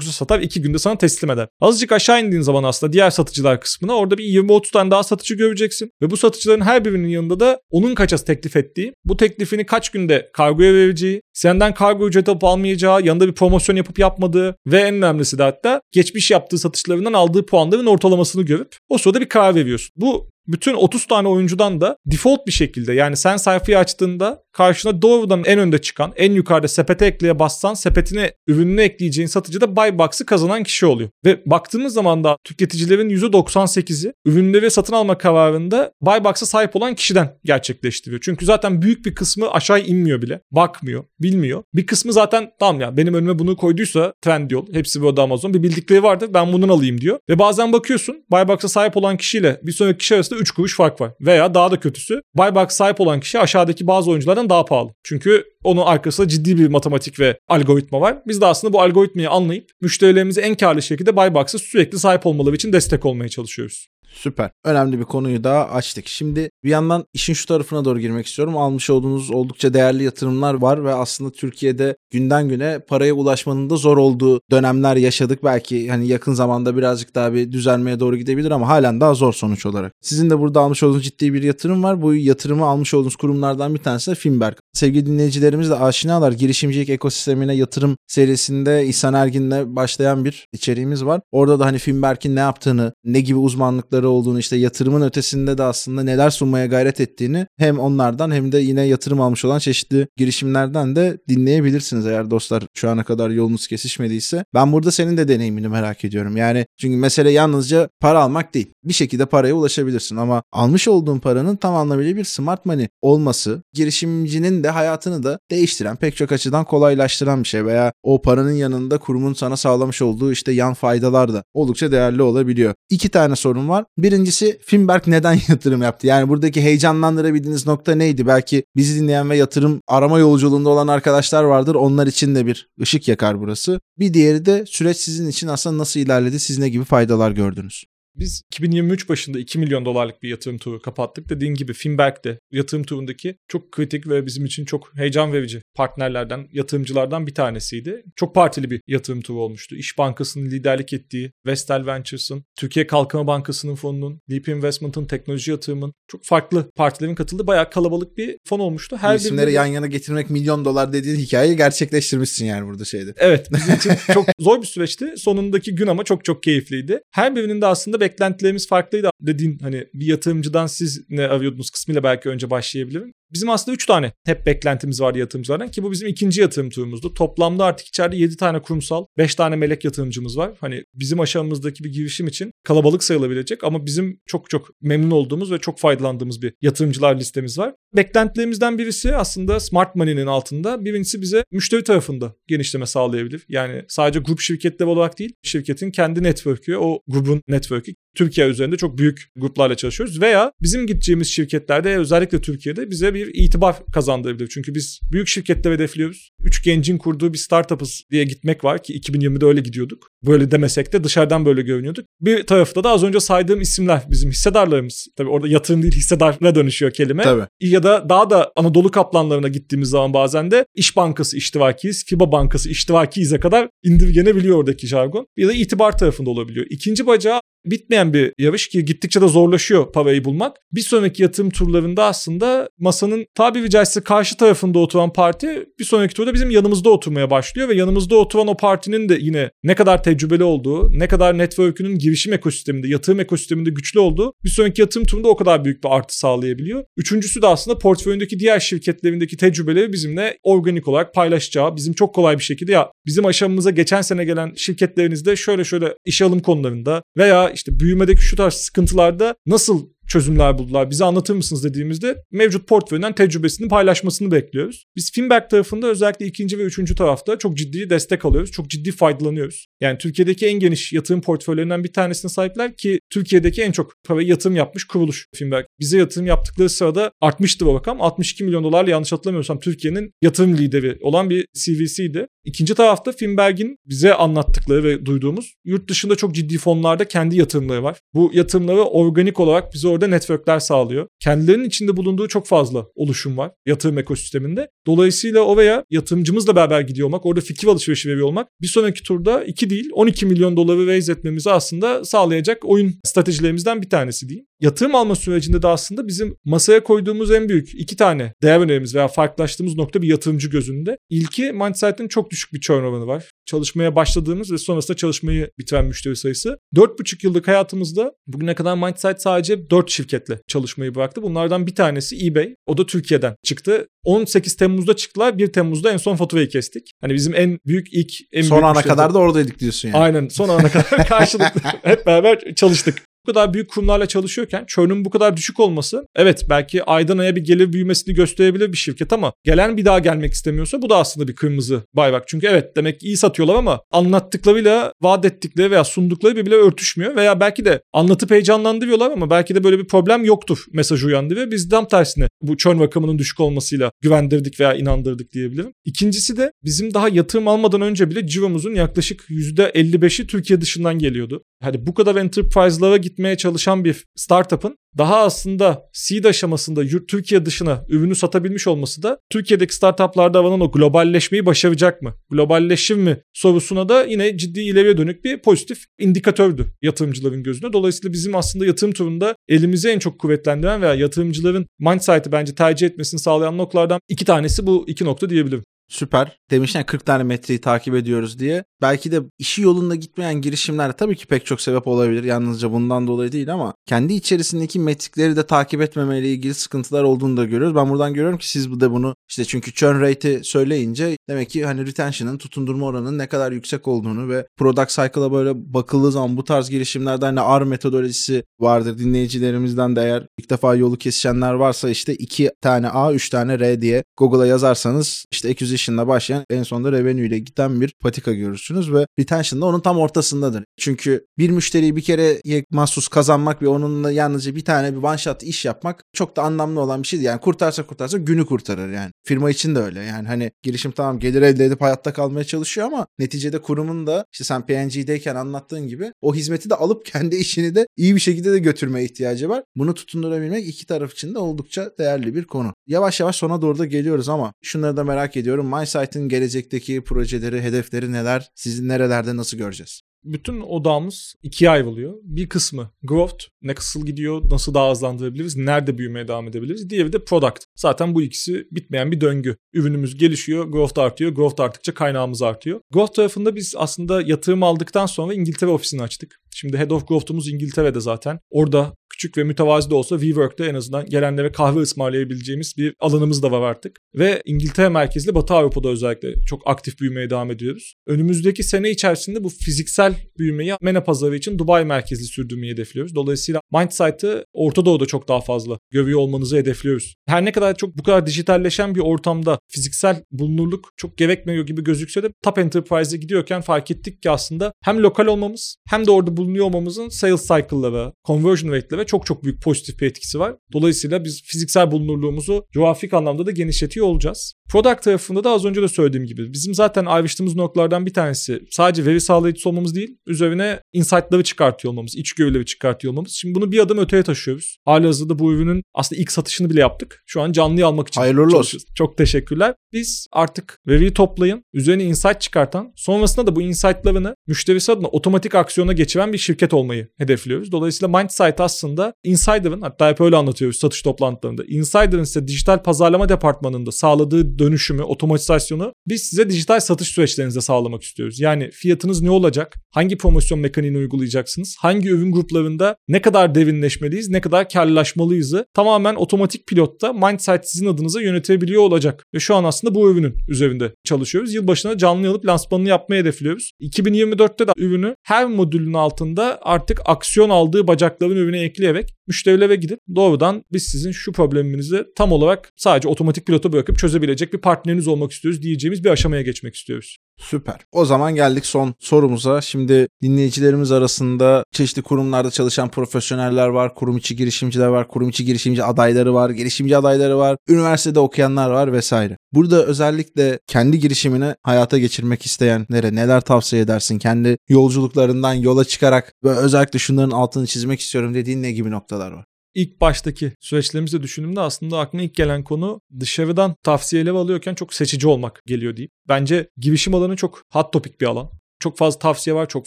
59.999'u 0.02 0.12
satar 0.12 0.40
2 0.40 0.62
günde 0.62 0.78
sana 0.78 0.98
teslim 0.98 1.30
eder. 1.30 1.48
Azıcık 1.60 1.92
aşağı 1.92 2.24
indiğin 2.24 2.42
zaman 2.42 2.64
aslında 2.64 2.92
diğer 2.92 3.10
satıcılar 3.10 3.60
kısmına 3.60 3.94
orada 3.96 4.18
bir 4.18 4.24
20-30 4.24 4.72
tane 4.72 4.90
daha 4.90 5.02
satıcı 5.02 5.34
göreceksin. 5.34 5.90
Ve 6.02 6.10
bu 6.10 6.16
satıcıların 6.16 6.60
her 6.60 6.84
birinin 6.84 7.08
yanında 7.08 7.40
da 7.40 7.60
onun 7.70 7.94
kaçası 7.94 8.24
teklif 8.24 8.56
ettiği, 8.56 8.92
bu 9.04 9.16
teklifini 9.16 9.66
kaç 9.66 9.88
günde 9.88 10.30
kargoya 10.32 10.74
vereceği, 10.74 11.22
senden 11.32 11.74
kargo 11.74 12.08
ücreti 12.08 12.30
alıp 12.30 12.44
almayacağı, 12.44 13.02
yanında 13.02 13.28
bir 13.28 13.32
promosyon 13.32 13.76
yapıp 13.76 13.98
yapmadığı 13.98 14.56
ve 14.66 14.80
en 14.80 14.94
önemlisi 14.94 15.38
de 15.38 15.42
hatta 15.42 15.80
geçmiş 15.92 16.30
yaptığı 16.30 16.58
satışlarından 16.58 17.12
aldığı 17.12 17.46
puanların 17.46 17.86
ortalamasını 17.86 18.42
görüp 18.42 18.76
o 18.88 18.98
sırada 18.98 19.20
bir 19.20 19.28
karar 19.28 19.54
veriyorsun. 19.54 19.90
Bu 19.96 20.31
bütün 20.46 20.74
30 20.74 21.06
tane 21.06 21.28
oyuncudan 21.28 21.80
da 21.80 21.96
default 22.06 22.46
bir 22.46 22.52
şekilde 22.52 22.92
yani 22.92 23.16
sen 23.16 23.36
sayfayı 23.36 23.78
açtığında 23.78 24.42
karşına 24.52 25.02
doğrudan 25.02 25.44
en 25.46 25.58
önde 25.58 25.80
çıkan 25.80 26.12
en 26.16 26.32
yukarıda 26.32 26.68
sepete 26.68 27.06
ekleye 27.06 27.38
bassan 27.38 27.74
sepetine 27.74 28.32
ürününü 28.46 28.80
ekleyeceğin 28.80 29.28
satıcı 29.28 29.60
da 29.60 29.76
buy 29.76 29.98
box'ı 29.98 30.26
kazanan 30.26 30.62
kişi 30.62 30.86
oluyor. 30.86 31.10
Ve 31.24 31.42
baktığımız 31.46 31.94
zaman 31.94 32.24
da 32.24 32.36
tüketicilerin 32.44 33.10
%98'i 33.10 34.12
ürünleri 34.24 34.70
satın 34.70 34.94
alma 34.94 35.18
kararında 35.18 35.92
buy 36.00 36.24
box'a 36.24 36.46
sahip 36.46 36.76
olan 36.76 36.94
kişiden 36.94 37.38
gerçekleştiriyor. 37.44 38.20
Çünkü 38.24 38.44
zaten 38.44 38.82
büyük 38.82 39.06
bir 39.06 39.14
kısmı 39.14 39.52
aşağı 39.52 39.80
inmiyor 39.80 40.22
bile. 40.22 40.40
Bakmıyor, 40.50 41.04
bilmiyor. 41.20 41.62
Bir 41.74 41.86
kısmı 41.86 42.12
zaten 42.12 42.50
tamam 42.58 42.80
ya 42.80 42.96
benim 42.96 43.14
önüme 43.14 43.38
bunu 43.38 43.56
koyduysa 43.56 44.12
Trendyol, 44.22 44.66
hepsi 44.72 45.02
burada 45.02 45.22
Amazon 45.22 45.54
bir 45.54 45.62
bildikleri 45.62 46.02
vardır 46.02 46.30
ben 46.34 46.52
bundan 46.52 46.68
alayım 46.68 47.00
diyor. 47.00 47.18
Ve 47.28 47.38
bazen 47.38 47.72
bakıyorsun 47.72 48.24
buy 48.30 48.48
box'a 48.48 48.68
sahip 48.68 48.96
olan 48.96 49.16
kişiyle 49.16 49.60
bir 49.62 49.72
sonraki 49.72 49.98
kişi 49.98 50.14
arasında 50.14 50.31
3 50.36 50.50
kuruş 50.50 50.76
fark 50.76 51.00
var. 51.00 51.12
Veya 51.20 51.54
daha 51.54 51.70
da 51.70 51.80
kötüsü 51.80 52.20
buy 52.34 52.54
box 52.54 52.68
sahip 52.68 53.00
olan 53.00 53.20
kişi 53.20 53.38
aşağıdaki 53.38 53.86
bazı 53.86 54.10
oyunculardan 54.10 54.50
daha 54.50 54.64
pahalı. 54.64 54.90
Çünkü 55.02 55.44
onun 55.64 55.82
arkasında 55.86 56.28
ciddi 56.28 56.58
bir 56.58 56.68
matematik 56.68 57.20
ve 57.20 57.38
algoritma 57.48 58.00
var. 58.00 58.18
Biz 58.26 58.40
de 58.40 58.46
aslında 58.46 58.72
bu 58.72 58.82
algoritmayı 58.82 59.30
anlayıp 59.30 59.70
müşterilerimize 59.80 60.40
en 60.40 60.54
karlı 60.54 60.82
şekilde 60.82 61.16
buy 61.16 61.34
box'a 61.34 61.58
sürekli 61.58 61.98
sahip 61.98 62.26
olmaları 62.26 62.54
için 62.54 62.72
destek 62.72 63.06
olmaya 63.06 63.28
çalışıyoruz. 63.28 63.88
Süper. 64.14 64.50
Önemli 64.64 64.98
bir 64.98 65.04
konuyu 65.04 65.44
daha 65.44 65.64
açtık. 65.64 66.08
Şimdi 66.08 66.50
bir 66.64 66.70
yandan 66.70 67.04
işin 67.12 67.32
şu 67.32 67.46
tarafına 67.46 67.84
doğru 67.84 68.00
girmek 68.00 68.26
istiyorum. 68.26 68.56
Almış 68.56 68.90
olduğunuz 68.90 69.30
oldukça 69.30 69.74
değerli 69.74 70.04
yatırımlar 70.04 70.54
var 70.54 70.84
ve 70.84 70.94
aslında 70.94 71.30
Türkiye'de 71.30 71.96
günden 72.10 72.48
güne 72.48 72.78
paraya 72.78 73.14
ulaşmanın 73.14 73.70
da 73.70 73.76
zor 73.76 73.96
olduğu 73.96 74.40
dönemler 74.50 74.96
yaşadık. 74.96 75.44
Belki 75.44 75.90
hani 75.90 76.08
yakın 76.08 76.32
zamanda 76.32 76.76
birazcık 76.76 77.14
daha 77.14 77.34
bir 77.34 77.52
düzelmeye 77.52 78.00
doğru 78.00 78.16
gidebilir 78.16 78.50
ama 78.50 78.68
halen 78.68 79.00
daha 79.00 79.14
zor 79.14 79.32
sonuç 79.32 79.66
olarak. 79.66 79.92
Sizin 80.00 80.30
de 80.30 80.38
burada 80.38 80.60
almış 80.60 80.82
olduğunuz 80.82 81.04
ciddi 81.04 81.34
bir 81.34 81.42
yatırım 81.42 81.82
var. 81.82 82.02
Bu 82.02 82.14
yatırımı 82.14 82.64
almış 82.64 82.94
olduğunuz 82.94 83.16
kurumlardan 83.16 83.74
bir 83.74 83.80
tanesi 83.80 84.10
de 84.10 84.14
Finberg. 84.14 84.56
Sevgili 84.72 85.06
dinleyicilerimiz 85.06 85.70
de 85.70 85.74
aşinalar. 85.74 86.32
Girişimcilik 86.32 86.88
ekosistemine 86.88 87.54
yatırım 87.54 87.96
serisinde 88.06 88.86
İhsan 88.86 89.14
Ergin'le 89.14 89.76
başlayan 89.76 90.24
bir 90.24 90.46
içeriğimiz 90.52 91.04
var. 91.04 91.20
Orada 91.32 91.60
da 91.60 91.66
hani 91.66 91.78
Finberg'in 91.78 92.36
ne 92.36 92.40
yaptığını, 92.40 92.92
ne 93.04 93.20
gibi 93.20 93.38
uzmanlıkları 93.38 94.01
olduğunu, 94.06 94.38
işte 94.38 94.56
yatırımın 94.56 95.02
ötesinde 95.02 95.58
de 95.58 95.62
aslında 95.62 96.02
neler 96.02 96.30
sunmaya 96.30 96.66
gayret 96.66 97.00
ettiğini 97.00 97.46
hem 97.58 97.78
onlardan 97.78 98.30
hem 98.30 98.52
de 98.52 98.58
yine 98.58 98.82
yatırım 98.82 99.20
almış 99.20 99.44
olan 99.44 99.58
çeşitli 99.58 100.06
girişimlerden 100.16 100.96
de 100.96 101.18
dinleyebilirsiniz 101.28 102.06
eğer 102.06 102.30
dostlar 102.30 102.62
şu 102.74 102.90
ana 102.90 103.04
kadar 103.04 103.30
yolunuz 103.30 103.66
kesişmediyse. 103.68 104.44
Ben 104.54 104.72
burada 104.72 104.90
senin 104.90 105.16
de 105.16 105.28
deneyimini 105.28 105.68
merak 105.68 106.04
ediyorum. 106.04 106.36
Yani 106.36 106.66
çünkü 106.78 106.96
mesele 106.96 107.30
yalnızca 107.30 107.88
para 108.00 108.22
almak 108.22 108.54
değil. 108.54 108.72
Bir 108.84 108.92
şekilde 108.92 109.26
paraya 109.26 109.54
ulaşabilirsin 109.54 110.16
ama 110.16 110.42
almış 110.52 110.88
olduğun 110.88 111.18
paranın 111.18 111.56
tam 111.56 111.74
anlamıyla 111.74 112.16
bir 112.16 112.24
smart 112.24 112.66
money 112.66 112.88
olması 113.02 113.62
girişimcinin 113.72 114.64
de 114.64 114.70
hayatını 114.70 115.22
da 115.22 115.38
değiştiren 115.50 115.96
pek 115.96 116.16
çok 116.16 116.32
açıdan 116.32 116.64
kolaylaştıran 116.64 117.42
bir 117.42 117.48
şey 117.48 117.66
veya 117.66 117.92
o 118.02 118.22
paranın 118.22 118.52
yanında 118.52 118.98
kurumun 118.98 119.34
sana 119.34 119.56
sağlamış 119.56 120.02
olduğu 120.02 120.32
işte 120.32 120.52
yan 120.52 120.74
faydalar 120.74 121.32
da 121.32 121.44
oldukça 121.54 121.92
değerli 121.92 122.22
olabiliyor. 122.22 122.74
İki 122.90 123.08
tane 123.08 123.36
sorun 123.36 123.68
var. 123.68 123.84
Birincisi 123.98 124.58
Finberg 124.64 125.02
neden 125.06 125.38
yatırım 125.48 125.82
yaptı? 125.82 126.06
Yani 126.06 126.28
buradaki 126.28 126.62
heyecanlandırabildiğiniz 126.62 127.66
nokta 127.66 127.94
neydi? 127.94 128.26
Belki 128.26 128.64
bizi 128.76 129.00
dinleyen 129.00 129.30
ve 129.30 129.36
yatırım 129.36 129.80
arama 129.88 130.18
yolculuğunda 130.18 130.68
olan 130.68 130.88
arkadaşlar 130.88 131.44
vardır. 131.44 131.74
Onlar 131.74 132.06
için 132.06 132.34
de 132.34 132.46
bir 132.46 132.68
ışık 132.80 133.08
yakar 133.08 133.40
burası. 133.40 133.80
Bir 133.98 134.14
diğeri 134.14 134.46
de 134.46 134.64
süreç 134.66 134.96
sizin 134.96 135.28
için 135.28 135.48
aslında 135.48 135.78
nasıl 135.78 136.00
ilerledi? 136.00 136.40
Siz 136.40 136.58
ne 136.62 136.68
gibi 136.68 136.84
faydalar 136.84 137.30
gördünüz? 137.30 137.84
Biz 138.16 138.42
2023 138.52 139.08
başında 139.08 139.38
2 139.38 139.58
milyon 139.58 139.84
dolarlık 139.84 140.22
bir 140.22 140.28
yatırım 140.28 140.58
turu 140.58 140.82
kapattık. 140.82 141.28
Dediğin 141.28 141.54
gibi 141.54 141.72
Finberg 141.72 142.24
de 142.24 142.38
yatırım 142.50 142.84
turundaki 142.84 143.36
çok 143.48 143.72
kritik 143.72 144.08
ve 144.08 144.26
bizim 144.26 144.44
için 144.44 144.64
çok 144.64 144.96
heyecan 144.96 145.32
verici 145.32 145.60
partnerlerden, 145.74 146.48
yatırımcılardan 146.52 147.26
bir 147.26 147.34
tanesiydi. 147.34 148.02
Çok 148.16 148.34
partili 148.34 148.70
bir 148.70 148.80
yatırım 148.86 149.20
turu 149.20 149.40
olmuştu. 149.40 149.76
İş 149.76 149.98
Bankası'nın 149.98 150.46
liderlik 150.46 150.92
ettiği, 150.92 151.32
Vestel 151.46 151.86
Ventures'ın, 151.86 152.44
Türkiye 152.58 152.86
Kalkınma 152.86 153.26
Bankası'nın 153.26 153.74
fonunun, 153.74 154.20
Deep 154.30 154.48
Investment'ın, 154.48 155.04
teknoloji 155.04 155.50
yatırımın 155.50 155.92
çok 156.08 156.24
farklı 156.24 156.70
partilerin 156.76 157.14
katıldığı 157.14 157.46
bayağı 157.46 157.70
kalabalık 157.70 158.18
bir 158.18 158.36
fon 158.48 158.58
olmuştu. 158.58 158.96
Her 159.00 159.16
isimleri 159.16 159.52
yan 159.52 159.66
yana 159.66 159.86
getirmek 159.86 160.30
milyon 160.30 160.64
dolar 160.64 160.92
dediğin 160.92 161.16
hikayeyi 161.16 161.56
gerçekleştirmişsin 161.56 162.46
yani 162.46 162.66
burada 162.66 162.84
şeyde. 162.84 163.14
Evet 163.16 163.48
bizim 163.52 163.74
için 163.74 163.92
çok 164.14 164.26
zor 164.38 164.62
bir 164.62 164.66
süreçti. 164.66 165.14
Sonundaki 165.16 165.74
gün 165.74 165.86
ama 165.86 166.04
çok 166.04 166.24
çok 166.24 166.42
keyifliydi. 166.42 167.00
Her 167.10 167.36
birinin 167.36 167.60
de 167.60 167.66
aslında 167.66 168.00
beklentilerimiz 168.02 168.68
farklıydı. 168.68 169.10
Dediğin 169.20 169.58
hani 169.58 169.86
bir 169.94 170.06
yatırımcıdan 170.06 170.66
siz 170.66 171.10
ne 171.10 171.28
arıyordunuz 171.28 171.70
kısmıyla 171.70 172.02
belki 172.02 172.28
önce 172.28 172.50
başlayabilirim. 172.50 173.12
Bizim 173.32 173.50
aslında 173.50 173.74
3 173.74 173.86
tane 173.86 174.12
hep 174.24 174.46
beklentimiz 174.46 175.00
vardı 175.00 175.18
yatırımcılardan 175.18 175.70
ki 175.70 175.82
bu 175.82 175.92
bizim 175.92 176.08
ikinci 176.08 176.40
yatırım 176.40 176.70
turumuzdu. 176.70 177.14
Toplamda 177.14 177.64
artık 177.64 177.86
içeride 177.86 178.16
7 178.16 178.36
tane 178.36 178.62
kurumsal, 178.62 179.04
5 179.18 179.34
tane 179.34 179.56
melek 179.56 179.84
yatırımcımız 179.84 180.38
var. 180.38 180.52
Hani 180.60 180.84
bizim 180.94 181.20
aşamamızdaki 181.20 181.84
bir 181.84 181.92
girişim 181.92 182.26
için 182.26 182.52
kalabalık 182.64 183.04
sayılabilecek 183.04 183.64
ama 183.64 183.86
bizim 183.86 184.20
çok 184.26 184.50
çok 184.50 184.68
memnun 184.80 185.10
olduğumuz 185.10 185.52
ve 185.52 185.58
çok 185.58 185.78
faydalandığımız 185.78 186.42
bir 186.42 186.54
yatırımcılar 186.62 187.16
listemiz 187.16 187.58
var. 187.58 187.74
Beklentilerimizden 187.96 188.78
birisi 188.78 189.16
aslında 189.16 189.60
Smart 189.60 189.96
Money'nin 189.96 190.26
altında. 190.26 190.84
Birincisi 190.84 191.22
bize 191.22 191.44
müşteri 191.50 191.84
tarafında 191.84 192.34
genişleme 192.48 192.86
sağlayabilir. 192.86 193.44
Yani 193.48 193.84
sadece 193.88 194.18
grup 194.18 194.40
şirketleri 194.40 194.88
olarak 194.88 195.18
değil, 195.18 195.32
şirketin 195.42 195.90
kendi 195.90 196.22
network'ü, 196.22 196.76
o 196.76 197.00
grubun 197.06 197.42
network'ü 197.48 197.92
Türkiye 198.16 198.46
üzerinde 198.46 198.76
çok 198.76 198.98
büyük 198.98 199.28
gruplarla 199.36 199.74
çalışıyoruz 199.76 200.20
veya 200.20 200.52
bizim 200.62 200.86
gideceğimiz 200.86 201.28
şirketlerde 201.28 201.96
özellikle 201.96 202.40
Türkiye'de 202.40 202.90
bize 202.90 203.14
bir 203.14 203.30
itibar 203.34 203.76
kazandırabilir. 203.92 204.48
Çünkü 204.48 204.74
biz 204.74 205.00
büyük 205.12 205.28
şirketleri 205.28 205.74
hedefliyoruz. 205.74 206.30
Üç 206.44 206.64
gencin 206.64 206.98
kurduğu 206.98 207.32
bir 207.32 207.38
startup'ız 207.38 208.02
diye 208.10 208.24
gitmek 208.24 208.64
var 208.64 208.82
ki 208.82 209.00
2020'de 209.00 209.46
öyle 209.46 209.60
gidiyorduk. 209.60 210.08
Böyle 210.26 210.50
demesek 210.50 210.92
de 210.92 211.04
dışarıdan 211.04 211.46
böyle 211.46 211.62
görünüyorduk. 211.62 212.04
Bir 212.20 212.46
tarafta 212.46 212.84
da 212.84 212.90
az 212.90 213.04
önce 213.04 213.20
saydığım 213.20 213.60
isimler 213.60 214.02
bizim 214.10 214.30
hissedarlarımız. 214.30 215.08
Tabii 215.16 215.28
orada 215.28 215.48
yatırım 215.48 215.82
değil 215.82 215.94
hissedarına 215.94 216.54
dönüşüyor 216.54 216.92
kelime. 216.92 217.22
Tabii. 217.22 217.46
Ya 217.60 217.82
da 217.82 218.08
daha 218.08 218.30
da 218.30 218.52
Anadolu 218.56 218.90
kaplanlarına 218.90 219.48
gittiğimiz 219.48 219.88
zaman 219.88 220.14
bazen 220.14 220.50
de 220.50 220.64
İş 220.74 220.96
Bankası 220.96 221.36
iştivakiyiz, 221.36 222.04
FIBA 222.06 222.32
Bankası 222.32 222.70
iştivakiyiz'e 222.70 223.40
kadar 223.40 223.68
indirgenebiliyor 223.82 224.56
oradaki 224.56 224.86
jargon. 224.86 225.26
Ya 225.36 225.48
da 225.48 225.52
itibar 225.52 225.98
tarafında 225.98 226.30
olabiliyor. 226.30 226.66
İkinci 226.70 227.06
bacağı 227.06 227.40
bitmeyen 227.64 228.14
bir 228.14 228.32
yarış 228.38 228.68
ki 228.68 228.84
gittikçe 228.84 229.20
de 229.20 229.28
zorlaşıyor 229.28 229.92
parayı 229.92 230.24
bulmak. 230.24 230.56
Bir 230.72 230.80
sonraki 230.80 231.22
yatırım 231.22 231.50
turlarında 231.50 232.04
aslında 232.04 232.68
masanın 232.78 233.26
tabiri 233.34 233.70
caizse 233.70 234.00
karşı 234.00 234.36
tarafında 234.36 234.78
oturan 234.78 235.12
parti 235.12 235.66
bir 235.78 235.84
sonraki 235.84 236.14
turda 236.14 236.34
bizim 236.34 236.50
yanımızda 236.50 236.90
oturmaya 236.90 237.30
başlıyor 237.30 237.68
ve 237.68 237.74
yanımızda 237.74 238.16
oturan 238.16 238.48
o 238.48 238.56
partinin 238.56 239.08
de 239.08 239.16
yine 239.20 239.50
ne 239.62 239.74
kadar 239.74 240.02
tecrübeli 240.02 240.44
olduğu, 240.44 240.98
ne 240.98 241.08
kadar 241.08 241.38
network'ünün 241.38 241.98
girişim 241.98 242.32
ekosisteminde, 242.32 242.88
yatırım 242.88 243.20
ekosisteminde 243.20 243.70
güçlü 243.70 244.00
olduğu 244.00 244.32
bir 244.44 244.50
sonraki 244.50 244.80
yatırım 244.80 245.06
turunda 245.06 245.28
o 245.28 245.36
kadar 245.36 245.64
büyük 245.64 245.84
bir 245.84 245.88
artı 245.88 246.18
sağlayabiliyor. 246.18 246.84
Üçüncüsü 246.96 247.42
de 247.42 247.46
aslında 247.46 247.78
portföyündeki 247.78 248.38
diğer 248.38 248.60
şirketlerindeki 248.60 249.36
tecrübeleri 249.36 249.92
bizimle 249.92 250.38
organik 250.42 250.88
olarak 250.88 251.14
paylaşacağı, 251.14 251.76
bizim 251.76 251.94
çok 251.94 252.14
kolay 252.14 252.38
bir 252.38 252.42
şekilde 252.42 252.72
ya 252.72 252.90
bizim 253.06 253.26
aşamamıza 253.26 253.70
geçen 253.70 254.02
sene 254.02 254.24
gelen 254.24 254.52
şirketlerinizde 254.56 255.36
şöyle 255.36 255.64
şöyle 255.64 255.94
iş 256.04 256.22
alım 256.22 256.40
konularında 256.40 257.02
veya 257.16 257.51
işte 257.54 257.80
büyümedeki 257.80 258.22
şu 258.22 258.36
tarz 258.36 258.54
sıkıntılarda 258.54 259.34
nasıl 259.46 259.88
çözümler 260.08 260.58
buldular. 260.58 260.90
Bize 260.90 261.04
anlatır 261.04 261.34
mısınız 261.34 261.64
dediğimizde 261.64 262.16
mevcut 262.30 262.68
portföyünden 262.68 263.14
tecrübesini 263.14 263.68
paylaşmasını 263.68 264.30
bekliyoruz. 264.30 264.84
Biz 264.96 265.12
Finback 265.12 265.50
tarafında 265.50 265.86
özellikle 265.86 266.26
ikinci 266.26 266.58
ve 266.58 266.62
üçüncü 266.62 266.94
tarafta 266.94 267.38
çok 267.38 267.56
ciddi 267.56 267.90
destek 267.90 268.24
alıyoruz. 268.24 268.50
Çok 268.50 268.70
ciddi 268.70 268.92
faydalanıyoruz. 268.92 269.66
Yani 269.80 269.98
Türkiye'deki 269.98 270.46
en 270.46 270.60
geniş 270.60 270.92
yatırım 270.92 271.20
portföylerinden 271.20 271.84
bir 271.84 271.92
tanesine 271.92 272.30
sahipler 272.30 272.76
ki 272.76 272.98
Türkiye'deki 273.12 273.62
en 273.62 273.72
çok 273.72 273.92
para 274.04 274.22
yatırım 274.22 274.56
yapmış 274.56 274.84
kuruluş 274.84 275.26
Finback. 275.34 275.68
Bize 275.80 275.98
yatırım 275.98 276.26
yaptıkları 276.26 276.68
sırada 276.68 277.12
artmıştı 277.20 277.66
bu 277.66 277.74
rakam. 277.74 278.02
62 278.02 278.44
milyon 278.44 278.64
dolarla 278.64 278.90
yanlış 278.90 279.12
hatırlamıyorsam 279.12 279.60
Türkiye'nin 279.60 280.10
yatırım 280.22 280.56
lideri 280.56 280.98
olan 281.02 281.30
bir 281.30 281.46
CVC'ydi. 281.54 282.26
İkinci 282.44 282.74
tarafta 282.74 283.12
Finberg'in 283.12 283.76
bize 283.86 284.14
anlattıkları 284.14 284.84
ve 284.84 285.06
duyduğumuz 285.06 285.54
yurt 285.64 285.90
dışında 285.90 286.16
çok 286.16 286.34
ciddi 286.34 286.58
fonlarda 286.58 287.08
kendi 287.08 287.36
yatırımları 287.36 287.82
var. 287.82 287.98
Bu 288.14 288.30
yatırımları 288.34 288.82
organik 288.82 289.40
olarak 289.40 289.74
bize 289.74 289.88
orada 289.88 290.06
networkler 290.06 290.58
sağlıyor. 290.58 291.06
Kendilerinin 291.20 291.64
içinde 291.64 291.96
bulunduğu 291.96 292.28
çok 292.28 292.46
fazla 292.46 292.86
oluşum 292.94 293.36
var 293.36 293.50
yatırım 293.66 293.98
ekosisteminde. 293.98 294.68
Dolayısıyla 294.86 295.40
o 295.40 295.56
veya 295.56 295.84
yatırımcımızla 295.90 296.56
beraber 296.56 296.80
gidiyor 296.80 297.08
olmak, 297.08 297.26
orada 297.26 297.40
fikir 297.40 297.68
alışverişi 297.68 298.08
veriyor 298.08 298.26
olmak 298.26 298.48
bir 298.60 298.66
sonraki 298.66 299.02
turda 299.02 299.44
2 299.44 299.70
değil 299.70 299.90
12 299.92 300.26
milyon 300.26 300.56
doları 300.56 300.86
raise 300.86 301.12
etmemizi 301.12 301.50
aslında 301.50 302.04
sağlayacak 302.04 302.58
oyun 302.64 302.94
stratejilerimizden 303.04 303.82
bir 303.82 303.90
tanesi 303.90 304.28
diyeyim. 304.28 304.46
Yatırım 304.60 304.94
alma 304.94 305.14
sürecinde 305.14 305.62
de 305.62 305.68
aslında 305.68 306.08
bizim 306.08 306.36
masaya 306.44 306.82
koyduğumuz 306.84 307.30
en 307.30 307.48
büyük 307.48 307.74
iki 307.74 307.96
tane 307.96 308.34
değer 308.42 308.60
önerimiz 308.60 308.94
veya 308.94 309.08
farklılaştığımız 309.08 309.76
nokta 309.76 310.02
bir 310.02 310.08
yatırımcı 310.08 310.50
gözünde. 310.50 310.98
İlki 311.10 311.52
Mindsight'ın 311.52 312.08
çok 312.08 312.30
düşük 312.30 312.52
bir 312.52 312.60
turnover'ı 312.60 313.06
var. 313.06 313.30
Çalışmaya 313.46 313.96
başladığımız 313.96 314.52
ve 314.52 314.58
sonrasında 314.58 314.96
çalışmayı 314.96 315.50
bitiren 315.58 315.84
müşteri 315.84 316.16
sayısı. 316.16 316.58
4,5 316.76 317.26
yıllık 317.26 317.48
hayatımızda 317.48 318.12
bugüne 318.26 318.54
kadar 318.54 318.76
Mindsight 318.76 319.22
sadece 319.22 319.70
4 319.70 319.90
şirketle 319.90 320.40
çalışmayı 320.48 320.94
bıraktı. 320.94 321.22
Bunlardan 321.22 321.66
bir 321.66 321.74
tanesi 321.74 322.26
eBay. 322.26 322.54
O 322.66 322.78
da 322.78 322.86
Türkiye'den 322.86 323.34
çıktı. 323.42 323.86
18 324.04 324.56
Temmuz'da 324.56 324.96
çıktılar. 324.96 325.38
1 325.38 325.52
Temmuz'da 325.52 325.92
en 325.92 325.96
son 325.96 326.16
faturayı 326.16 326.48
kestik. 326.48 326.90
Hani 327.00 327.14
bizim 327.14 327.34
en 327.34 327.58
büyük 327.66 327.92
ilk 327.92 328.12
en 328.32 328.42
son 328.42 328.58
büyük 328.58 328.76
ana 328.76 328.82
kadar 328.82 329.14
da 329.14 329.18
oradaydık 329.18 329.58
diyorsun 329.58 329.88
yani. 329.88 329.98
Aynen 329.98 330.28
son 330.28 330.48
ana 330.48 330.68
kadar 330.68 331.06
karşılıklı 331.08 331.60
hep 331.82 332.06
beraber 332.06 332.54
çalıştık 332.54 332.91
bu 333.26 333.32
kadar 333.32 333.54
büyük 333.54 333.70
kurumlarla 333.70 334.06
çalışıyorken 334.06 334.64
churn'un 334.66 335.04
bu 335.04 335.10
kadar 335.10 335.36
düşük 335.36 335.60
olması 335.60 336.06
evet 336.16 336.46
belki 336.50 336.84
aydan 336.84 337.18
aya 337.18 337.36
bir 337.36 337.40
gelir 337.40 337.72
büyümesini 337.72 338.14
gösterebilir 338.14 338.72
bir 338.72 338.76
şirket 338.76 339.12
ama 339.12 339.32
gelen 339.44 339.76
bir 339.76 339.84
daha 339.84 339.98
gelmek 339.98 340.32
istemiyorsa 340.32 340.82
bu 340.82 340.90
da 340.90 340.96
aslında 340.96 341.28
bir 341.28 341.34
kırmızı 341.34 341.82
bayrak. 341.94 342.28
Çünkü 342.28 342.46
evet 342.46 342.76
demek 342.76 343.02
iyi 343.02 343.16
satıyorlar 343.16 343.54
ama 343.54 343.80
anlattıklarıyla 343.90 344.92
vaat 345.00 345.24
ettikleri 345.24 345.70
veya 345.70 345.84
sundukları 345.84 346.36
birbirine 346.36 346.54
örtüşmüyor 346.54 347.16
veya 347.16 347.40
belki 347.40 347.64
de 347.64 347.82
anlatıp 347.92 348.30
heyecanlandırıyorlar 348.30 349.10
ama 349.10 349.30
belki 349.30 349.54
de 349.54 349.64
böyle 349.64 349.78
bir 349.78 349.86
problem 349.86 350.24
yoktur 350.24 350.64
mesajı 350.72 351.06
uyandırıyor. 351.06 351.50
Biz 351.50 351.68
tam 351.68 351.88
tersine 351.88 352.28
bu 352.42 352.56
churn 352.56 352.80
rakamının 352.80 353.18
düşük 353.18 353.40
olmasıyla 353.40 353.92
güvendirdik 354.00 354.60
veya 354.60 354.74
inandırdık 354.74 355.32
diyebilirim. 355.32 355.72
İkincisi 355.84 356.36
de 356.36 356.52
bizim 356.64 356.94
daha 356.94 357.08
yatırım 357.08 357.48
almadan 357.48 357.80
önce 357.80 358.10
bile 358.10 358.26
ciromuzun 358.26 358.74
yaklaşık 358.74 359.20
%55'i 359.30 360.26
Türkiye 360.26 360.60
dışından 360.60 360.98
geliyordu. 360.98 361.42
Hani 361.62 361.86
bu 361.86 361.94
kadar 361.94 362.16
enterprise'lara 362.16 362.96
git 362.96 363.12
gitmeye 363.12 363.36
çalışan 363.36 363.84
bir 363.84 364.04
startup'ın 364.16 364.76
daha 364.98 365.16
aslında 365.16 365.82
seed 365.92 366.24
aşamasında 366.24 366.82
Türkiye 367.08 367.46
dışına 367.46 367.84
ürünü 367.88 368.14
satabilmiş 368.14 368.66
olması 368.66 369.02
da 369.02 369.18
Türkiye'deki 369.30 369.74
startuplarda 369.74 370.44
varan 370.44 370.60
o 370.60 370.72
globalleşmeyi 370.72 371.46
başaracak 371.46 372.02
mı? 372.02 372.14
Globalleşir 372.30 372.94
mi 372.94 373.20
sorusuna 373.32 373.88
da 373.88 374.04
yine 374.04 374.36
ciddi 374.38 374.60
ileriye 374.60 374.98
dönük 374.98 375.24
bir 375.24 375.38
pozitif 375.38 375.84
indikatördü 375.98 376.66
yatırımcıların 376.82 377.42
gözünde. 377.42 377.72
Dolayısıyla 377.72 378.12
bizim 378.12 378.36
aslında 378.36 378.66
yatırım 378.66 378.92
turunda 378.92 379.34
elimizi 379.48 379.88
en 379.88 379.98
çok 379.98 380.18
kuvvetlendiren 380.18 380.82
veya 380.82 380.94
yatırımcıların 380.94 381.66
mindsight'ı 381.78 382.32
bence 382.32 382.54
tercih 382.54 382.86
etmesini 382.86 383.20
sağlayan 383.20 383.58
noktalardan 383.58 384.00
iki 384.08 384.24
tanesi 384.24 384.66
bu 384.66 384.84
iki 384.88 385.04
nokta 385.04 385.30
diyebilirim 385.30 385.64
süper. 385.88 386.38
Demişken 386.50 386.82
yani 386.82 386.86
40 386.86 387.06
tane 387.06 387.22
metreyi 387.22 387.60
takip 387.60 387.94
ediyoruz 387.94 388.38
diye. 388.38 388.64
Belki 388.82 389.12
de 389.12 389.20
işi 389.38 389.62
yolunda 389.62 389.94
gitmeyen 389.94 390.40
girişimler 390.40 390.96
tabii 390.96 391.16
ki 391.16 391.26
pek 391.26 391.46
çok 391.46 391.60
sebep 391.60 391.86
olabilir. 391.86 392.24
Yalnızca 392.24 392.72
bundan 392.72 393.06
dolayı 393.06 393.32
değil 393.32 393.52
ama 393.52 393.74
kendi 393.86 394.14
içerisindeki 394.14 394.78
metrikleri 394.78 395.36
de 395.36 395.46
takip 395.46 395.80
etmemeyle 395.80 396.32
ilgili 396.32 396.54
sıkıntılar 396.54 397.02
olduğunu 397.02 397.36
da 397.36 397.44
görüyoruz. 397.44 397.76
Ben 397.76 397.90
buradan 397.90 398.14
görüyorum 398.14 398.38
ki 398.38 398.48
siz 398.48 398.70
bu 398.70 398.80
da 398.80 398.92
bunu 398.92 399.14
işte 399.28 399.44
çünkü 399.44 399.72
churn 399.72 400.00
rate'i 400.00 400.44
söyleyince 400.44 401.16
demek 401.28 401.50
ki 401.50 401.64
hani 401.64 401.86
retention'ın 401.86 402.38
tutundurma 402.38 402.86
oranının 402.86 403.18
ne 403.18 403.26
kadar 403.26 403.52
yüksek 403.52 403.88
olduğunu 403.88 404.28
ve 404.28 404.46
product 404.56 404.90
cycle'a 404.90 405.32
böyle 405.32 405.74
bakıldığı 405.74 406.12
zaman 406.12 406.36
bu 406.36 406.44
tarz 406.44 406.70
girişimlerde 406.70 407.24
hani 407.24 407.40
R 407.40 407.64
metodolojisi 407.64 408.44
vardır. 408.60 408.98
Dinleyicilerimizden 408.98 409.96
de 409.96 410.00
eğer 410.02 410.26
ilk 410.38 410.50
defa 410.50 410.74
yolu 410.74 410.96
kesişenler 410.96 411.52
varsa 411.52 411.90
işte 411.90 412.14
2 412.14 412.50
tane 412.60 412.88
A, 412.88 413.12
3 413.12 413.30
tane 413.30 413.58
R 413.58 413.80
diye 413.80 414.04
Google'a 414.16 414.46
yazarsanız 414.46 415.24
işte 415.32 415.50
200 415.50 415.72
attrition'la 415.82 416.08
başlayan 416.08 416.44
en 416.50 416.62
sonunda 416.62 416.92
revenue 416.92 417.26
ile 417.26 417.38
giden 417.38 417.80
bir 417.80 417.94
patika 418.00 418.32
görürsünüz 418.32 418.92
ve 418.92 419.06
retention 419.18 419.60
da 419.60 419.66
onun 419.66 419.80
tam 419.80 419.98
ortasındadır. 419.98 420.64
Çünkü 420.76 421.26
bir 421.38 421.50
müşteriyi 421.50 421.96
bir 421.96 422.02
kere 422.02 422.40
mahsus 422.70 423.08
kazanmak 423.08 423.62
ve 423.62 423.68
onunla 423.68 424.10
yalnızca 424.10 424.56
bir 424.56 424.64
tane 424.64 424.92
bir 424.96 425.02
one 425.02 425.18
shot 425.18 425.42
iş 425.42 425.64
yapmak 425.64 426.04
çok 426.12 426.36
da 426.36 426.42
anlamlı 426.42 426.80
olan 426.80 427.02
bir 427.02 427.08
şeydi. 427.08 427.24
Yani 427.24 427.40
kurtarsa 427.40 427.86
kurtarsa 427.86 428.18
günü 428.18 428.46
kurtarır 428.46 428.92
yani. 428.92 429.10
Firma 429.24 429.50
için 429.50 429.74
de 429.74 429.78
öyle. 429.78 430.02
Yani 430.02 430.28
hani 430.28 430.50
girişim 430.62 430.92
tamam 430.92 431.18
gelir 431.18 431.42
elde 431.42 431.64
edip 431.64 431.80
hayatta 431.80 432.12
kalmaya 432.12 432.44
çalışıyor 432.44 432.86
ama 432.86 433.06
neticede 433.18 433.58
kurumun 433.58 434.06
da 434.06 434.24
işte 434.32 434.44
sen 434.44 434.66
PNG'deyken 434.66 435.36
anlattığın 435.36 435.88
gibi 435.88 436.12
o 436.20 436.34
hizmeti 436.34 436.70
de 436.70 436.74
alıp 436.74 437.04
kendi 437.12 437.36
işini 437.36 437.74
de 437.74 437.86
iyi 437.96 438.14
bir 438.14 438.20
şekilde 438.20 438.52
de 438.52 438.58
götürmeye 438.58 439.04
ihtiyacı 439.04 439.48
var. 439.48 439.62
Bunu 439.76 439.94
tutundurabilmek 439.94 440.68
iki 440.68 440.86
taraf 440.86 441.12
için 441.12 441.34
de 441.34 441.38
oldukça 441.38 441.90
değerli 441.98 442.34
bir 442.34 442.44
konu. 442.44 442.74
Yavaş 442.86 443.20
yavaş 443.20 443.36
sona 443.36 443.62
doğru 443.62 443.78
da 443.78 443.86
geliyoruz 443.86 444.28
ama 444.28 444.52
şunları 444.62 444.96
da 444.96 445.04
merak 445.04 445.36
ediyorum 445.36 445.61
MySite'ın 445.64 446.28
gelecekteki 446.28 447.04
projeleri, 447.04 447.62
hedefleri 447.62 448.12
neler? 448.12 448.50
Sizin 448.54 448.88
nerelerde 448.88 449.36
nasıl 449.36 449.58
göreceğiz? 449.58 450.02
bütün 450.24 450.60
odağımız 450.60 451.34
ikiye 451.42 451.70
ayrılıyor. 451.70 452.14
Bir 452.22 452.48
kısmı 452.48 452.90
growth, 453.02 453.44
ne 453.62 453.74
kısıl 453.74 454.06
gidiyor, 454.06 454.42
nasıl 454.50 454.74
daha 454.74 454.90
hızlandırabiliriz, 454.90 455.56
nerede 455.56 455.98
büyümeye 455.98 456.28
devam 456.28 456.48
edebiliriz. 456.48 456.90
Diğeri 456.90 457.12
de 457.12 457.24
product. 457.24 457.64
Zaten 457.76 458.14
bu 458.14 458.22
ikisi 458.22 458.66
bitmeyen 458.70 459.12
bir 459.12 459.20
döngü. 459.20 459.56
Ürünümüz 459.72 460.16
gelişiyor, 460.16 460.64
growth 460.64 460.98
artıyor, 460.98 461.32
growth 461.32 461.60
arttıkça 461.60 461.94
kaynağımız 461.94 462.42
artıyor. 462.42 462.80
Growth 462.92 463.14
tarafında 463.14 463.56
biz 463.56 463.74
aslında 463.76 464.22
yatırım 464.22 464.62
aldıktan 464.62 465.06
sonra 465.06 465.34
İngiltere 465.34 465.70
ofisini 465.70 466.02
açtık. 466.02 466.40
Şimdi 466.54 466.78
Head 466.78 466.90
of 466.90 467.08
Growth'umuz 467.08 467.48
İngiltere'de 467.48 468.00
zaten. 468.00 468.38
Orada 468.50 468.94
küçük 469.12 469.38
ve 469.38 469.44
mütevazi 469.44 469.90
de 469.90 469.94
olsa 469.94 470.18
WeWork'ta 470.18 470.66
en 470.66 470.74
azından 470.74 471.06
gelenlere 471.06 471.52
kahve 471.52 471.80
ısmarlayabileceğimiz 471.80 472.74
bir 472.78 472.94
alanımız 473.00 473.42
da 473.42 473.50
var 473.50 473.62
artık. 473.70 474.00
Ve 474.14 474.42
İngiltere 474.44 474.88
merkezli 474.88 475.34
Batı 475.34 475.54
Avrupa'da 475.54 475.88
özellikle 475.88 476.34
çok 476.46 476.62
aktif 476.66 477.00
büyümeye 477.00 477.30
devam 477.30 477.50
ediyoruz. 477.50 477.94
Önümüzdeki 478.06 478.62
sene 478.62 478.90
içerisinde 478.90 479.44
bu 479.44 479.48
fiziksel 479.48 480.14
büyümeyi 480.38 480.74
MENA 480.80 481.04
pazarı 481.04 481.36
için 481.36 481.58
Dubai 481.58 481.84
merkezli 481.84 482.24
sürdürmeyi 482.24 482.72
hedefliyoruz. 482.72 483.14
Dolayısıyla 483.14 483.60
Mindsight'ı 483.72 484.44
Orta 484.52 484.86
Doğu'da 484.86 485.06
çok 485.06 485.28
daha 485.28 485.40
fazla 485.40 485.78
görüyor 485.90 486.18
olmanızı 486.18 486.56
hedefliyoruz. 486.56 487.14
Her 487.26 487.44
ne 487.44 487.52
kadar 487.52 487.76
çok 487.76 487.98
bu 487.98 488.02
kadar 488.02 488.26
dijitalleşen 488.26 488.94
bir 488.94 489.00
ortamda 489.00 489.58
fiziksel 489.68 490.24
bulunurluk 490.30 490.88
çok 490.96 491.18
gerekmiyor 491.18 491.66
gibi 491.66 491.84
gözükse 491.84 492.22
de 492.22 492.32
Top 492.44 492.58
Enterprise'e 492.58 493.18
gidiyorken 493.18 493.60
fark 493.60 493.90
ettik 493.90 494.22
ki 494.22 494.30
aslında 494.30 494.72
hem 494.84 495.02
lokal 495.02 495.26
olmamız 495.26 495.76
hem 495.88 496.06
de 496.06 496.10
orada 496.10 496.36
bulunuyor 496.36 496.66
olmamızın 496.66 497.08
sales 497.08 497.48
cycle'lara, 497.48 498.12
conversion 498.26 498.72
rate'lere 499.02 499.06
çok 499.06 499.26
çok 499.26 499.44
büyük 499.44 499.62
pozitif 499.62 500.00
bir 500.00 500.06
etkisi 500.06 500.38
var. 500.38 500.54
Dolayısıyla 500.72 501.24
biz 501.24 501.42
fiziksel 501.44 501.90
bulunurluğumuzu 501.90 502.64
coğrafik 502.72 503.14
anlamda 503.14 503.46
da 503.46 503.50
genişletiyor 503.50 504.06
olacağız. 504.06 504.54
Product 504.70 505.02
tarafında 505.02 505.44
da 505.44 505.50
az 505.50 505.64
önce 505.64 505.82
de 505.82 505.88
söylediğim 505.88 506.26
gibi 506.26 506.52
bizim 506.52 506.74
zaten 506.74 507.04
ayrıştığımız 507.06 507.56
noktalardan 507.56 508.06
bir 508.06 508.14
tanesi 508.14 508.60
sadece 508.70 509.06
veri 509.06 509.20
sağlayıcısı 509.20 509.68
olmamız 509.68 509.94
değil, 509.94 510.16
üzerine 510.26 510.80
insight'ları 510.92 511.42
çıkartıyor 511.42 511.92
olmamız, 511.92 512.16
içgörüleri 512.16 512.64
çıkartıyor 512.64 513.12
olmamız. 513.12 513.32
Şimdi 513.32 513.54
bunu 513.54 513.72
bir 513.72 513.78
adım 513.78 513.98
öteye 513.98 514.22
taşıyoruz. 514.22 514.76
Halihazırda 514.84 515.38
bu 515.38 515.52
ürünün 515.52 515.82
aslında 515.94 516.20
ilk 516.22 516.32
satışını 516.32 516.70
bile 516.70 516.80
yaptık. 516.80 517.22
Şu 517.26 517.40
an 517.40 517.52
canlıyı 517.52 517.86
almak 517.86 518.08
için 518.08 518.20
Hayırlı 518.20 518.58
olsun. 518.58 518.80
Çok 518.94 519.18
teşekkürler. 519.18 519.74
Biz 519.92 520.26
artık 520.32 520.78
veriyi 520.86 521.14
toplayın, 521.14 521.64
üzerine 521.72 522.04
insight 522.04 522.40
çıkartan, 522.40 522.92
sonrasında 522.96 523.46
da 523.46 523.56
bu 523.56 523.62
insight'larını 523.62 524.34
müşterisi 524.46 524.92
adına 524.92 525.06
otomatik 525.06 525.54
aksiyona 525.54 525.92
geçiren 525.92 526.32
bir 526.32 526.38
şirket 526.38 526.74
olmayı 526.74 527.08
hedefliyoruz. 527.18 527.72
Dolayısıyla 527.72 528.18
Mindsight 528.18 528.60
aslında 528.60 529.14
Insider'ın 529.24 529.80
hatta 529.80 530.08
hep 530.08 530.20
öyle 530.20 530.36
anlatıyoruz 530.36 530.78
satış 530.78 531.02
toplantılarında. 531.02 531.62
Insider'ın 531.68 532.22
ise 532.22 532.48
dijital 532.48 532.82
pazarlama 532.82 533.28
departmanında 533.28 533.92
sağladığı 533.92 534.58
dönüşümü, 534.58 535.02
otomatizasyonu 535.02 535.92
biz 536.06 536.22
size 536.22 536.50
dijital 536.50 536.80
satış 536.80 537.08
süreçlerinizde 537.08 537.60
sağlamak 537.60 538.02
istiyoruz. 538.02 538.40
Yani 538.40 538.70
fiyatınız 538.70 539.22
ne 539.22 539.30
olacak? 539.30 539.76
Hangi 539.90 540.16
promosyon 540.16 540.60
mekaniğini 540.60 540.98
uygulayacaksınız? 540.98 541.76
Hangi 541.78 542.08
ürün 542.08 542.32
gruplarında 542.32 542.96
ne 543.08 543.22
kadar 543.22 543.54
derinleşmeliyiz, 543.54 544.28
ne 544.28 544.40
kadar 544.40 544.68
karlılaşmalıyızı 544.68 545.66
tamamen 545.74 546.14
otomatik 546.14 546.66
pilotta 546.66 547.12
Mindsight 547.12 547.60
sizin 547.64 547.86
adınıza 547.86 548.20
yönetebiliyor 548.20 548.82
olacak. 548.82 549.26
Ve 549.34 549.40
şu 549.40 549.54
an 549.54 549.64
aslında 549.64 549.81
bu 549.94 550.10
ürünün 550.10 550.34
üzerinde 550.48 550.92
çalışıyoruz. 551.04 551.54
Yılbaşına 551.54 551.98
canlı 551.98 552.30
alıp 552.30 552.46
lansmanını 552.46 552.88
yapmayı 552.88 553.22
hedefliyoruz. 553.22 553.70
2024'te 553.80 554.66
de 554.66 554.72
ürünü 554.76 555.14
her 555.22 555.46
modülün 555.46 555.94
altında 555.94 556.58
artık 556.62 557.00
aksiyon 557.04 557.50
aldığı 557.50 557.86
bacakların 557.86 558.36
ürüne 558.36 558.60
ekleyerek 558.60 559.14
müşterilere 559.26 559.76
gidip 559.76 559.98
doğrudan 560.14 560.64
biz 560.72 560.82
sizin 560.82 561.12
şu 561.12 561.32
probleminizi 561.32 562.04
tam 562.16 562.32
olarak 562.32 562.72
sadece 562.76 563.08
otomatik 563.08 563.46
pilota 563.46 563.72
bırakıp 563.72 563.98
çözebilecek 563.98 564.52
bir 564.52 564.58
partneriniz 564.58 565.08
olmak 565.08 565.32
istiyoruz 565.32 565.62
diyeceğimiz 565.62 566.04
bir 566.04 566.10
aşamaya 566.10 566.42
geçmek 566.42 566.74
istiyoruz. 566.74 567.16
Süper. 567.42 567.76
O 567.92 568.04
zaman 568.04 568.34
geldik 568.34 568.66
son 568.66 568.94
sorumuza. 569.00 569.60
Şimdi 569.60 570.08
dinleyicilerimiz 570.22 570.92
arasında 570.92 571.64
çeşitli 571.72 572.02
kurumlarda 572.02 572.50
çalışan 572.50 572.88
profesyoneller 572.88 573.68
var, 573.68 573.94
kurum 573.94 574.16
içi 574.16 574.36
girişimciler 574.36 574.86
var, 574.86 575.08
kurum 575.08 575.28
içi 575.28 575.44
girişimci 575.44 575.84
adayları 575.84 576.34
var, 576.34 576.50
girişimci 576.50 576.96
adayları 576.96 577.38
var, 577.38 577.56
üniversitede 577.68 578.20
okuyanlar 578.20 578.70
var 578.70 578.92
vesaire. 578.92 579.36
Burada 579.52 579.84
özellikle 579.84 580.58
kendi 580.66 580.98
girişimini 580.98 581.54
hayata 581.62 581.98
geçirmek 581.98 582.46
isteyenlere 582.46 583.14
neler 583.14 583.40
tavsiye 583.40 583.82
edersin? 583.82 584.18
Kendi 584.18 584.56
yolculuklarından 584.68 585.54
yola 585.54 585.84
çıkarak 585.84 586.32
ve 586.44 586.50
özellikle 586.50 586.98
şunların 586.98 587.30
altını 587.30 587.66
çizmek 587.66 588.00
istiyorum 588.00 588.34
dediğin 588.34 588.62
ne 588.62 588.72
gibi 588.72 588.90
noktalar 588.90 589.32
var? 589.32 589.44
İlk 589.74 590.00
baştaki 590.00 590.52
süreçlerimizi 590.60 591.22
düşündüğümde 591.22 591.60
aslında 591.60 591.98
aklıma 591.98 592.22
ilk 592.22 592.34
gelen 592.34 592.64
konu 592.64 593.00
dışarıdan 593.20 593.74
tavsiyeleri 593.82 594.36
alıyorken 594.36 594.74
çok 594.74 594.94
seçici 594.94 595.28
olmak 595.28 595.62
geliyor 595.66 595.96
deyip. 595.96 596.10
Bence 596.28 596.68
girişim 596.76 597.14
alanı 597.14 597.36
çok 597.36 597.62
hot 597.72 597.92
topic 597.92 598.14
bir 598.20 598.26
alan 598.26 598.50
çok 598.82 598.98
fazla 598.98 599.18
tavsiye 599.18 599.56
var. 599.56 599.68
Çok 599.68 599.86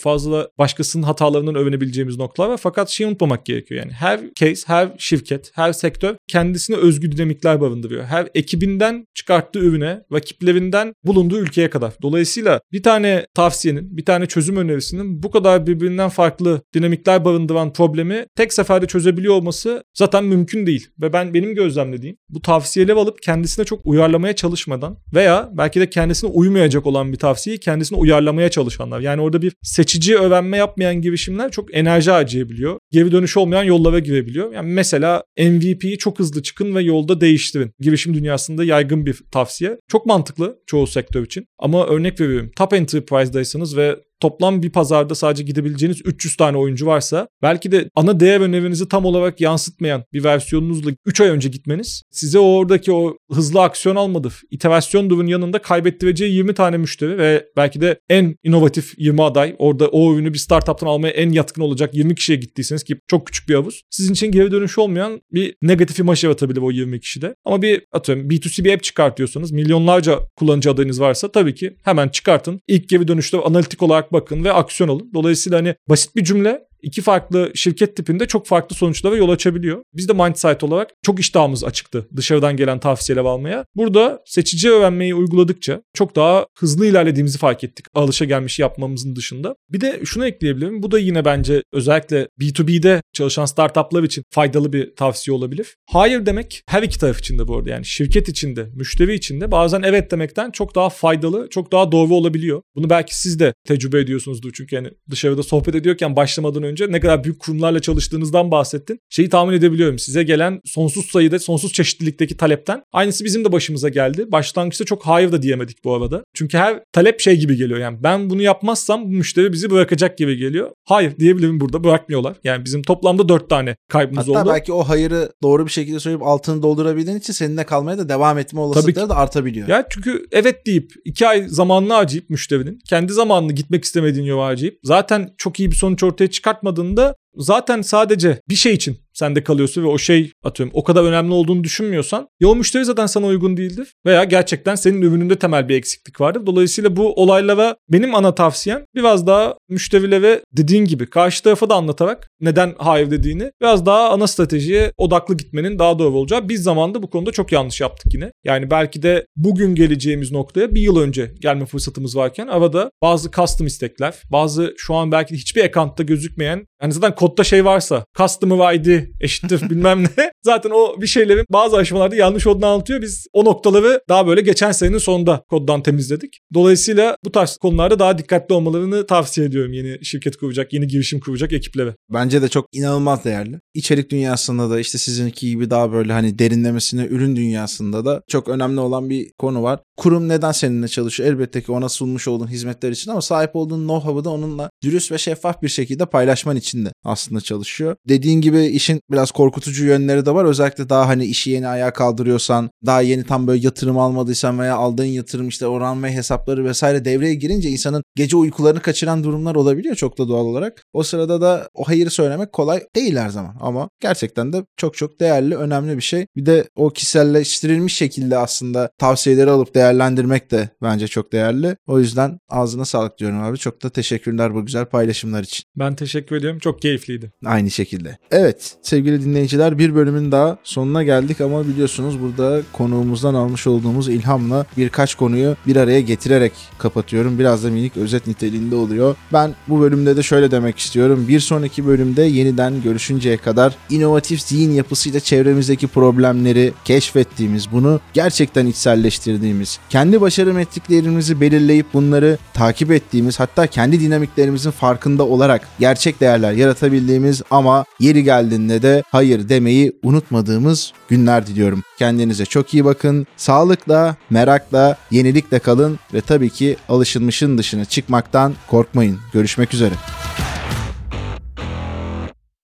fazla 0.00 0.48
başkasının 0.58 1.02
hatalarından 1.02 1.54
öğrenebileceğimiz 1.54 2.18
noktalar 2.18 2.48
var. 2.48 2.56
Fakat 2.56 2.88
şey 2.88 3.06
unutmamak 3.06 3.46
gerekiyor 3.46 3.80
yani. 3.80 3.92
Her 3.92 4.20
case, 4.34 4.62
her 4.66 4.92
şirket, 4.98 5.50
her 5.54 5.72
sektör 5.72 6.16
kendisine 6.28 6.76
özgü 6.76 7.12
dinamikler 7.12 7.60
barındırıyor. 7.60 8.04
Her 8.04 8.28
ekibinden 8.34 9.06
çıkarttığı 9.14 9.58
ürüne, 9.58 10.00
rakiplerinden 10.12 10.94
bulunduğu 11.04 11.38
ülkeye 11.38 11.70
kadar. 11.70 11.92
Dolayısıyla 12.02 12.60
bir 12.72 12.82
tane 12.82 13.26
tavsiyenin, 13.34 13.96
bir 13.96 14.04
tane 14.04 14.26
çözüm 14.26 14.56
önerisinin 14.56 15.22
bu 15.22 15.30
kadar 15.30 15.66
birbirinden 15.66 16.08
farklı 16.08 16.62
dinamikler 16.74 17.24
barındıran 17.24 17.72
problemi 17.72 18.26
tek 18.36 18.52
seferde 18.52 18.86
çözebiliyor 18.86 19.34
olması 19.34 19.82
zaten 19.94 20.24
mümkün 20.24 20.66
değil. 20.66 20.88
Ve 21.00 21.12
ben 21.12 21.34
benim 21.34 21.54
gözlemlediğim 21.54 22.16
bu 22.28 22.42
tavsiyeleri 22.42 22.98
alıp 22.98 23.22
kendisine 23.22 23.64
çok 23.64 23.80
uyarlamaya 23.84 24.36
çalışmadan 24.36 24.98
veya 25.14 25.50
belki 25.52 25.80
de 25.80 25.90
kendisine 25.90 26.30
uymayacak 26.30 26.86
olan 26.86 27.12
bir 27.12 27.18
tavsiyeyi 27.18 27.60
kendisine 27.60 27.98
uyarlamaya 27.98 28.48
çalışan 28.48 28.85
insanlar. 28.86 29.00
Yani 29.00 29.20
orada 29.20 29.42
bir 29.42 29.52
seçici 29.62 30.16
öğrenme 30.16 30.56
yapmayan 30.56 31.00
girişimler 31.00 31.50
çok 31.50 31.74
enerji 31.74 32.10
harcayabiliyor. 32.10 32.78
Geri 32.92 33.12
dönüş 33.12 33.36
olmayan 33.36 33.64
yollara 33.64 33.98
girebiliyor. 33.98 34.52
Yani 34.52 34.72
mesela 34.72 35.24
MVP'yi 35.38 35.98
çok 35.98 36.18
hızlı 36.18 36.42
çıkın 36.42 36.74
ve 36.74 36.82
yolda 36.82 37.20
değiştirin. 37.20 37.72
Girişim 37.80 38.14
dünyasında 38.14 38.64
yaygın 38.64 39.06
bir 39.06 39.22
tavsiye. 39.32 39.78
Çok 39.88 40.06
mantıklı 40.06 40.58
çoğu 40.66 40.86
sektör 40.86 41.22
için. 41.26 41.44
Ama 41.58 41.86
örnek 41.86 42.20
veriyorum. 42.20 42.50
Top 42.56 42.72
Enterprise'daysanız 42.72 43.76
ve 43.76 43.96
toplam 44.20 44.62
bir 44.62 44.70
pazarda 44.70 45.14
sadece 45.14 45.42
gidebileceğiniz 45.42 46.00
300 46.04 46.36
tane 46.36 46.56
oyuncu 46.56 46.86
varsa 46.86 47.28
belki 47.42 47.72
de 47.72 47.90
ana 47.94 48.20
değer 48.20 48.40
önerinizi 48.40 48.88
tam 48.88 49.04
olarak 49.04 49.40
yansıtmayan 49.40 50.04
bir 50.12 50.24
versiyonunuzla 50.24 50.90
3 51.06 51.20
ay 51.20 51.28
önce 51.28 51.48
gitmeniz 51.48 52.02
size 52.10 52.38
oradaki 52.38 52.92
o 52.92 53.16
hızlı 53.32 53.62
aksiyon 53.62 53.96
almadı. 53.96 54.28
iterasyon 54.50 55.10
durun 55.10 55.26
yanında 55.26 55.58
kaybettireceği 55.62 56.34
20 56.34 56.54
tane 56.54 56.76
müşteri 56.76 57.18
ve 57.18 57.46
belki 57.56 57.80
de 57.80 58.00
en 58.08 58.36
inovatif 58.44 58.94
20 58.98 59.22
aday 59.22 59.54
orada 59.58 59.88
o 59.88 60.14
ürünü 60.14 60.32
bir 60.32 60.38
startuptan 60.38 60.86
almaya 60.86 61.10
en 61.10 61.30
yatkın 61.30 61.62
olacak 61.62 61.94
20 61.94 62.14
kişiye 62.14 62.38
gittiyseniz 62.38 62.75
ki 62.84 62.96
çok 63.08 63.26
küçük 63.26 63.48
bir 63.48 63.54
havuz. 63.54 63.82
Sizin 63.90 64.12
için 64.12 64.30
geri 64.30 64.50
dönüş 64.50 64.78
olmayan 64.78 65.20
bir 65.32 65.54
negatif 65.62 65.98
imaj 65.98 66.24
yaratabilir 66.24 66.62
o 66.62 66.70
20 66.70 67.00
kişide. 67.00 67.34
Ama 67.44 67.62
bir 67.62 67.82
atıyorum 67.92 68.28
B2C 68.28 68.64
bir 68.64 68.74
app 68.74 68.82
çıkartıyorsanız 68.82 69.52
milyonlarca 69.52 70.18
kullanıcı 70.36 70.70
adayınız 70.70 71.00
varsa 71.00 71.32
tabii 71.32 71.54
ki 71.54 71.76
hemen 71.84 72.08
çıkartın. 72.08 72.60
İlk 72.68 72.88
geri 72.88 73.08
dönüşte 73.08 73.38
analitik 73.38 73.82
olarak 73.82 74.12
bakın 74.12 74.44
ve 74.44 74.52
aksiyon 74.52 74.88
alın. 74.88 75.10
Dolayısıyla 75.14 75.58
hani 75.58 75.74
basit 75.88 76.16
bir 76.16 76.24
cümle 76.24 76.65
iki 76.86 77.02
farklı 77.02 77.50
şirket 77.54 77.96
tipinde 77.96 78.26
çok 78.26 78.46
farklı 78.46 78.76
sonuçlara 78.76 79.16
yol 79.16 79.30
açabiliyor. 79.30 79.82
Biz 79.94 80.08
de 80.08 80.12
Mindsight 80.12 80.64
olarak 80.64 80.90
çok 81.02 81.20
iştahımız 81.20 81.64
açıktı 81.64 82.08
dışarıdan 82.16 82.56
gelen 82.56 82.80
tavsiyeler 82.80 83.24
almaya. 83.24 83.64
Burada 83.76 84.22
seçici 84.26 84.70
öğrenmeyi 84.70 85.14
uyguladıkça 85.14 85.82
çok 85.94 86.16
daha 86.16 86.46
hızlı 86.58 86.86
ilerlediğimizi 86.86 87.38
fark 87.38 87.64
ettik. 87.64 87.86
Alışa 87.94 88.24
gelmiş 88.24 88.58
yapmamızın 88.58 89.16
dışında. 89.16 89.56
Bir 89.70 89.80
de 89.80 90.00
şunu 90.04 90.26
ekleyebilirim. 90.26 90.82
Bu 90.82 90.90
da 90.90 90.98
yine 90.98 91.24
bence 91.24 91.62
özellikle 91.72 92.28
B2B'de 92.40 93.02
çalışan 93.12 93.44
startuplar 93.44 94.02
için 94.02 94.24
faydalı 94.30 94.72
bir 94.72 94.94
tavsiye 94.96 95.36
olabilir. 95.36 95.76
Hayır 95.90 96.26
demek 96.26 96.62
her 96.68 96.82
iki 96.82 96.98
taraf 96.98 97.18
için 97.18 97.38
de 97.38 97.48
bu 97.48 97.56
arada. 97.56 97.70
Yani 97.70 97.84
şirket 97.84 98.28
içinde, 98.28 98.66
müşteri 98.74 99.14
içinde 99.14 99.50
bazen 99.50 99.82
evet 99.82 100.10
demekten 100.10 100.50
çok 100.50 100.74
daha 100.74 100.90
faydalı, 100.90 101.48
çok 101.50 101.72
daha 101.72 101.92
doğru 101.92 102.14
olabiliyor. 102.14 102.62
Bunu 102.76 102.90
belki 102.90 103.18
siz 103.18 103.40
de 103.40 103.54
tecrübe 103.66 104.00
ediyorsunuzdur. 104.00 104.52
Çünkü 104.52 104.76
yani 104.76 104.90
dışarıda 105.10 105.42
sohbet 105.42 105.74
ediyorken 105.74 106.16
başlamadan 106.16 106.62
önce 106.62 106.75
önce 106.76 106.92
ne 106.92 107.00
kadar 107.00 107.24
büyük 107.24 107.38
kurumlarla 107.38 107.80
çalıştığınızdan 107.80 108.50
bahsettin. 108.50 109.00
Şeyi 109.10 109.28
tahmin 109.28 109.52
edebiliyorum. 109.52 109.98
Size 109.98 110.22
gelen 110.22 110.60
sonsuz 110.64 111.06
sayıda, 111.06 111.38
sonsuz 111.38 111.72
çeşitlilikteki 111.72 112.36
talepten 112.36 112.82
aynısı 112.92 113.24
bizim 113.24 113.44
de 113.44 113.52
başımıza 113.52 113.88
geldi. 113.88 114.32
Başlangıçta 114.32 114.84
çok 114.84 115.06
hayır 115.06 115.32
da 115.32 115.42
diyemedik 115.42 115.84
bu 115.84 115.94
arada. 115.94 116.24
Çünkü 116.34 116.58
her 116.58 116.82
talep 116.92 117.20
şey 117.20 117.36
gibi 117.36 117.56
geliyor. 117.56 117.78
Yani 117.78 117.98
ben 118.02 118.30
bunu 118.30 118.42
yapmazsam 118.42 119.04
bu 119.04 119.08
müşteri 119.08 119.52
bizi 119.52 119.70
bırakacak 119.70 120.18
gibi 120.18 120.36
geliyor. 120.36 120.70
Hayır 120.84 121.16
diyebilirim 121.16 121.60
burada 121.60 121.84
bırakmıyorlar. 121.84 122.36
Yani 122.44 122.64
bizim 122.64 122.82
toplamda 122.82 123.28
dört 123.28 123.50
tane 123.50 123.76
kaybımız 123.88 124.28
Hatta 124.28 124.40
oldu. 124.40 124.50
belki 124.52 124.72
o 124.72 124.82
hayırı 124.82 125.32
doğru 125.42 125.66
bir 125.66 125.70
şekilde 125.70 126.00
söyleyip 126.00 126.22
altını 126.22 126.62
doldurabildiğin 126.62 127.18
için 127.18 127.32
seninle 127.32 127.64
kalmaya 127.64 127.98
da 127.98 128.08
devam 128.08 128.38
etme 128.38 128.60
olasılıkları 128.60 129.08
da 129.08 129.16
artabiliyor. 129.16 129.68
Ya 129.68 129.86
çünkü 129.90 130.26
evet 130.32 130.66
deyip 130.66 130.92
iki 131.04 131.28
ay 131.28 131.48
zamanını 131.48 131.92
harcayıp 131.92 132.30
müşterinin 132.30 132.78
kendi 132.88 133.12
zamanını 133.12 133.52
gitmek 133.52 133.84
istemediğini 133.84 134.32
harcayıp 134.32 134.78
zaten 134.82 135.34
çok 135.38 135.60
iyi 135.60 135.70
bir 135.70 135.76
sonuç 135.76 136.02
ortaya 136.02 136.30
çıkartmadığında 136.66 137.14
zaten 137.36 137.82
sadece 137.82 138.40
bir 138.48 138.54
şey 138.54 138.74
için 138.74 138.98
sende 139.18 139.44
kalıyorsa 139.44 139.82
ve 139.82 139.86
o 139.86 139.98
şey 139.98 140.32
atıyorum 140.44 140.72
o 140.74 140.84
kadar 140.84 141.04
önemli 141.04 141.32
olduğunu 141.32 141.64
düşünmüyorsan 141.64 142.28
ya 142.40 142.48
o 142.48 142.56
müşteri 142.56 142.84
zaten 142.84 143.06
sana 143.06 143.26
uygun 143.26 143.56
değildir 143.56 143.94
veya 144.06 144.24
gerçekten 144.24 144.74
senin 144.74 145.02
ürününde 145.02 145.38
temel 145.38 145.68
bir 145.68 145.74
eksiklik 145.74 146.20
vardır. 146.20 146.46
Dolayısıyla 146.46 146.96
bu 146.96 147.14
olaylara 147.14 147.76
benim 147.88 148.14
ana 148.14 148.34
tavsiyem 148.34 148.84
biraz 148.94 149.26
daha 149.26 149.54
müşterilere 149.68 150.40
dediğin 150.52 150.84
gibi 150.84 151.06
karşı 151.06 151.42
tarafa 151.42 151.70
da 151.70 151.74
anlatarak 151.74 152.28
neden 152.40 152.74
hayır 152.78 153.10
dediğini 153.10 153.50
biraz 153.62 153.86
daha 153.86 154.10
ana 154.10 154.26
stratejiye 154.26 154.92
odaklı 154.98 155.36
gitmenin 155.36 155.78
daha 155.78 155.98
doğru 155.98 156.16
olacağı. 156.16 156.48
Biz 156.48 156.62
zamanda 156.62 157.02
bu 157.02 157.10
konuda 157.10 157.32
çok 157.32 157.52
yanlış 157.52 157.80
yaptık 157.80 158.14
yine. 158.14 158.32
Yani 158.44 158.70
belki 158.70 159.02
de 159.02 159.26
bugün 159.36 159.74
geleceğimiz 159.74 160.32
noktaya 160.32 160.74
bir 160.74 160.80
yıl 160.80 161.00
önce 161.00 161.34
gelme 161.40 161.66
fırsatımız 161.66 162.16
varken 162.16 162.46
arada 162.46 162.90
bazı 163.02 163.30
custom 163.30 163.66
istekler, 163.66 164.14
bazı 164.32 164.74
şu 164.76 164.94
an 164.94 165.12
belki 165.12 165.34
hiçbir 165.34 165.64
account'ta 165.64 166.02
gözükmeyen 166.02 166.66
yani 166.82 166.92
zaten 166.92 167.14
kodda 167.14 167.44
şey 167.44 167.64
varsa 167.64 168.04
customer 168.18 168.74
ID 168.74 169.05
eşittir 169.20 169.70
bilmem 169.70 170.04
ne. 170.04 170.32
Zaten 170.42 170.70
o 170.70 171.00
bir 171.00 171.06
şeylerin 171.06 171.46
bazı 171.50 171.76
aşamalarda 171.76 172.16
yanlış 172.16 172.46
olduğunu 172.46 172.66
anlatıyor. 172.66 173.02
Biz 173.02 173.26
o 173.32 173.44
noktaları 173.44 174.00
daha 174.08 174.26
böyle 174.26 174.40
geçen 174.40 174.72
senenin 174.72 174.98
sonunda 174.98 175.42
koddan 175.50 175.82
temizledik. 175.82 176.38
Dolayısıyla 176.54 177.16
bu 177.24 177.32
tarz 177.32 177.56
konularda 177.56 177.98
daha 177.98 178.18
dikkatli 178.18 178.54
olmalarını 178.54 179.06
tavsiye 179.06 179.46
ediyorum 179.46 179.72
yeni 179.72 180.04
şirket 180.04 180.36
kuracak, 180.36 180.72
yeni 180.72 180.86
girişim 180.86 181.20
kuracak 181.20 181.52
ekiplere. 181.52 181.94
Bence 182.12 182.42
de 182.42 182.48
çok 182.48 182.66
inanılmaz 182.72 183.24
değerli. 183.24 183.60
İçerik 183.74 184.10
dünyasında 184.10 184.70
da 184.70 184.80
işte 184.80 184.98
sizinki 184.98 185.50
gibi 185.50 185.70
daha 185.70 185.92
böyle 185.92 186.12
hani 186.12 186.38
derinlemesine 186.38 187.06
ürün 187.06 187.36
dünyasında 187.36 188.04
da 188.04 188.22
çok 188.28 188.48
önemli 188.48 188.80
olan 188.80 189.10
bir 189.10 189.30
konu 189.38 189.62
var. 189.62 189.80
Kurum 189.96 190.28
neden 190.28 190.52
seninle 190.52 190.88
çalışıyor? 190.88 191.28
Elbette 191.28 191.62
ki 191.62 191.72
ona 191.72 191.88
sunmuş 191.88 192.28
olduğun 192.28 192.46
hizmetler 192.46 192.90
için 192.90 193.10
ama 193.10 193.22
sahip 193.22 193.56
olduğun 193.56 193.88
know-how'ı 193.88 194.24
da 194.24 194.30
onunla 194.30 194.70
dürüst 194.82 195.12
ve 195.12 195.18
şeffaf 195.18 195.62
bir 195.62 195.68
şekilde 195.68 196.06
paylaşman 196.06 196.56
için 196.56 196.84
de 196.84 196.92
aslında 197.04 197.40
çalışıyor. 197.40 197.96
Dediğin 198.08 198.40
gibi 198.40 198.64
işin 198.64 198.95
biraz 199.10 199.30
korkutucu 199.30 199.84
yönleri 199.84 200.26
de 200.26 200.34
var. 200.34 200.44
Özellikle 200.44 200.88
daha 200.88 201.08
hani 201.08 201.24
işi 201.24 201.50
yeni 201.50 201.68
ayağa 201.68 201.92
kaldırıyorsan, 201.92 202.70
daha 202.86 203.00
yeni 203.00 203.24
tam 203.24 203.46
böyle 203.46 203.64
yatırım 203.64 203.98
almadıysan 203.98 204.58
veya 204.58 204.76
aldığın 204.76 205.04
yatırım 205.04 205.48
işte 205.48 205.66
oran 205.66 206.02
ve 206.02 206.12
hesapları 206.12 206.64
vesaire 206.64 207.04
devreye 207.04 207.34
girince 207.34 207.68
insanın 207.70 208.02
gece 208.16 208.36
uykularını 208.36 208.80
kaçıran 208.80 209.24
durumlar 209.24 209.54
olabiliyor 209.54 209.94
çok 209.94 210.18
da 210.18 210.28
doğal 210.28 210.44
olarak. 210.44 210.84
O 210.92 211.02
sırada 211.02 211.40
da 211.40 211.68
o 211.74 211.88
hayırı 211.88 212.10
söylemek 212.10 212.52
kolay 212.52 212.82
değil 212.96 213.16
her 213.16 213.28
zaman 213.28 213.56
ama 213.60 213.88
gerçekten 214.00 214.52
de 214.52 214.64
çok 214.76 214.96
çok 214.96 215.20
değerli, 215.20 215.56
önemli 215.56 215.96
bir 215.96 216.02
şey. 216.02 216.26
Bir 216.36 216.46
de 216.46 216.64
o 216.76 216.90
kişiselleştirilmiş 216.90 217.94
şekilde 217.96 218.38
aslında 218.38 218.90
tavsiyeleri 218.98 219.50
alıp 219.50 219.74
değerlendirmek 219.74 220.50
de 220.50 220.68
bence 220.82 221.08
çok 221.08 221.32
değerli. 221.32 221.76
O 221.86 221.98
yüzden 221.98 222.38
ağzına 222.48 222.84
sağlık 222.84 223.18
diyorum 223.18 223.42
abi. 223.42 223.58
Çok 223.58 223.82
da 223.82 223.90
teşekkürler 223.90 224.54
bu 224.54 224.66
güzel 224.66 224.84
paylaşımlar 224.84 225.42
için. 225.42 225.64
Ben 225.76 225.94
teşekkür 225.94 226.36
ediyorum. 226.36 226.58
Çok 226.58 226.82
keyifliydi. 226.82 227.32
Aynı 227.44 227.70
şekilde. 227.70 228.18
Evet 228.30 228.76
sevgili 228.86 229.24
dinleyiciler 229.24 229.78
bir 229.78 229.94
bölümün 229.94 230.32
daha 230.32 230.56
sonuna 230.64 231.02
geldik 231.02 231.40
ama 231.40 231.68
biliyorsunuz 231.68 232.20
burada 232.20 232.62
konuğumuzdan 232.72 233.34
almış 233.34 233.66
olduğumuz 233.66 234.08
ilhamla 234.08 234.66
birkaç 234.76 235.14
konuyu 235.14 235.56
bir 235.66 235.76
araya 235.76 236.00
getirerek 236.00 236.52
kapatıyorum. 236.78 237.38
Biraz 237.38 237.64
da 237.64 237.70
minik 237.70 237.96
özet 237.96 238.26
niteliğinde 238.26 238.76
oluyor. 238.76 239.16
Ben 239.32 239.54
bu 239.68 239.80
bölümde 239.80 240.16
de 240.16 240.22
şöyle 240.22 240.50
demek 240.50 240.78
istiyorum. 240.78 241.24
Bir 241.28 241.40
sonraki 241.40 241.86
bölümde 241.86 242.22
yeniden 242.22 242.82
görüşünceye 242.82 243.36
kadar 243.36 243.74
inovatif 243.90 244.40
zihin 244.40 244.70
yapısıyla 244.70 245.20
çevremizdeki 245.20 245.86
problemleri 245.86 246.72
keşfettiğimiz, 246.84 247.72
bunu 247.72 248.00
gerçekten 248.12 248.66
içselleştirdiğimiz, 248.66 249.78
kendi 249.90 250.20
başarı 250.20 250.54
metriklerimizi 250.54 251.40
belirleyip 251.40 251.86
bunları 251.94 252.38
takip 252.54 252.90
ettiğimiz, 252.90 253.40
hatta 253.40 253.66
kendi 253.66 254.00
dinamiklerimizin 254.00 254.70
farkında 254.70 255.26
olarak 255.26 255.68
gerçek 255.78 256.20
değerler 256.20 256.52
yaratabildiğimiz 256.52 257.42
ama 257.50 257.84
yeri 258.00 258.24
geldiğinde 258.24 258.75
de 258.82 259.02
hayır 259.10 259.48
demeyi 259.48 259.92
unutmadığımız 260.02 260.92
günler 261.08 261.46
diliyorum. 261.46 261.82
Kendinize 261.98 262.44
çok 262.44 262.74
iyi 262.74 262.84
bakın. 262.84 263.26
Sağlıkla, 263.36 264.16
merakla, 264.30 264.96
yenilikle 265.10 265.58
kalın 265.58 265.98
ve 266.14 266.20
tabii 266.20 266.50
ki 266.50 266.76
alışılmışın 266.88 267.58
dışına 267.58 267.84
çıkmaktan 267.84 268.54
korkmayın. 268.68 269.18
Görüşmek 269.32 269.74
üzere. 269.74 269.94